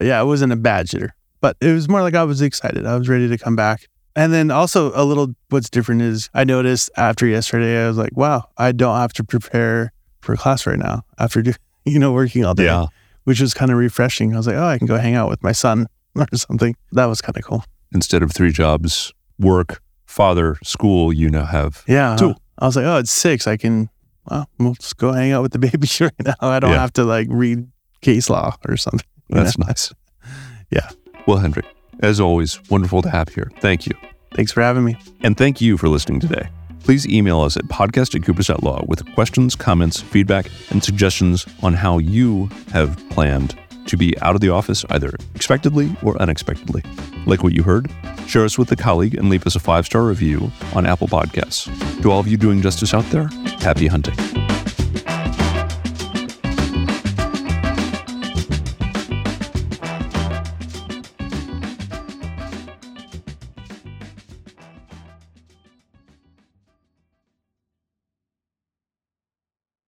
Yeah, 0.00 0.20
it 0.20 0.26
wasn't 0.26 0.52
a 0.52 0.56
bad 0.56 0.86
jitter, 0.86 1.10
but 1.40 1.56
it 1.60 1.72
was 1.72 1.88
more 1.88 2.02
like 2.02 2.14
I 2.14 2.24
was 2.24 2.42
excited. 2.42 2.84
I 2.84 2.96
was 2.96 3.08
ready 3.08 3.28
to 3.28 3.38
come 3.38 3.56
back. 3.56 3.88
And 4.14 4.32
then 4.32 4.50
also 4.50 4.92
a 4.94 5.04
little 5.04 5.34
what's 5.50 5.68
different 5.68 6.02
is 6.02 6.30
I 6.34 6.44
noticed 6.44 6.90
after 6.96 7.26
yesterday, 7.26 7.84
I 7.84 7.88
was 7.88 7.98
like, 7.98 8.16
wow, 8.16 8.48
I 8.56 8.72
don't 8.72 8.96
have 8.96 9.12
to 9.14 9.24
prepare 9.24 9.92
for 10.20 10.36
class 10.36 10.66
right 10.66 10.78
now 10.78 11.04
after, 11.18 11.42
do, 11.42 11.52
you 11.84 11.98
know, 11.98 12.12
working 12.12 12.44
all 12.44 12.54
day, 12.54 12.64
yeah. 12.64 12.86
which 13.24 13.40
was 13.40 13.54
kind 13.54 13.70
of 13.70 13.76
refreshing. 13.76 14.34
I 14.34 14.38
was 14.38 14.46
like, 14.46 14.56
oh, 14.56 14.66
I 14.66 14.78
can 14.78 14.86
go 14.86 14.96
hang 14.96 15.14
out 15.14 15.28
with 15.28 15.42
my 15.42 15.52
son 15.52 15.86
or 16.14 16.26
something. 16.34 16.76
That 16.92 17.06
was 17.06 17.20
kind 17.20 17.36
of 17.36 17.44
cool. 17.44 17.64
Instead 17.92 18.22
of 18.22 18.32
three 18.32 18.52
jobs, 18.52 19.12
work, 19.38 19.82
father, 20.06 20.56
school, 20.62 21.12
you 21.12 21.28
now 21.28 21.44
have 21.44 21.84
yeah, 21.86 22.16
two. 22.16 22.34
I 22.58 22.66
was 22.66 22.76
like, 22.76 22.86
oh, 22.86 22.98
it's 22.98 23.10
six. 23.10 23.46
I 23.46 23.56
can, 23.56 23.90
well, 24.30 24.48
we'll 24.58 24.74
just 24.74 24.96
go 24.96 25.12
hang 25.12 25.32
out 25.32 25.42
with 25.42 25.52
the 25.52 25.58
baby 25.70 25.88
right 26.00 26.12
now. 26.24 26.34
I 26.40 26.60
don't 26.60 26.70
yeah. 26.70 26.80
have 26.80 26.92
to 26.94 27.04
like 27.04 27.28
read 27.30 27.66
case 28.00 28.30
law 28.30 28.56
or 28.68 28.76
something. 28.76 29.06
That's 29.28 29.58
know? 29.58 29.66
nice. 29.66 29.92
yeah. 30.70 30.88
Well, 31.26 31.38
Hendrik, 31.38 31.66
as 32.00 32.20
always, 32.20 32.60
wonderful 32.70 33.02
to 33.02 33.10
have 33.10 33.28
here. 33.28 33.50
Thank 33.60 33.86
you. 33.86 33.92
Thanks 34.34 34.52
for 34.52 34.62
having 34.62 34.84
me. 34.84 34.96
And 35.22 35.36
thank 35.36 35.60
you 35.60 35.76
for 35.78 35.88
listening 35.88 36.20
today. 36.20 36.48
Please 36.80 37.06
email 37.08 37.40
us 37.40 37.56
at 37.56 37.64
podcast 37.64 38.14
at 38.14 38.22
Coopers 38.22 38.46
dot 38.46 38.62
law 38.62 38.84
with 38.86 39.12
questions, 39.14 39.56
comments, 39.56 40.00
feedback, 40.00 40.46
and 40.70 40.84
suggestions 40.84 41.44
on 41.62 41.74
how 41.74 41.98
you 41.98 42.48
have 42.70 42.96
planned 43.10 43.58
to 43.86 43.96
be 43.96 44.18
out 44.20 44.34
of 44.34 44.40
the 44.40 44.50
office 44.50 44.84
either 44.90 45.12
expectedly 45.34 45.96
or 46.02 46.20
unexpectedly. 46.20 46.82
Like 47.26 47.42
what 47.42 47.52
you 47.52 47.62
heard? 47.62 47.90
Share 48.26 48.44
us 48.44 48.58
with 48.58 48.70
a 48.72 48.76
colleague 48.76 49.14
and 49.14 49.28
leave 49.28 49.46
us 49.46 49.56
a 49.56 49.60
five 49.60 49.86
star 49.86 50.04
review 50.04 50.50
on 50.74 50.86
Apple 50.86 51.08
Podcasts. 51.08 51.70
To 52.02 52.10
all 52.10 52.20
of 52.20 52.28
you 52.28 52.36
doing 52.36 52.62
justice 52.62 52.94
out 52.94 53.04
there, 53.10 53.28
happy 53.60 53.86
hunting. 53.86 54.45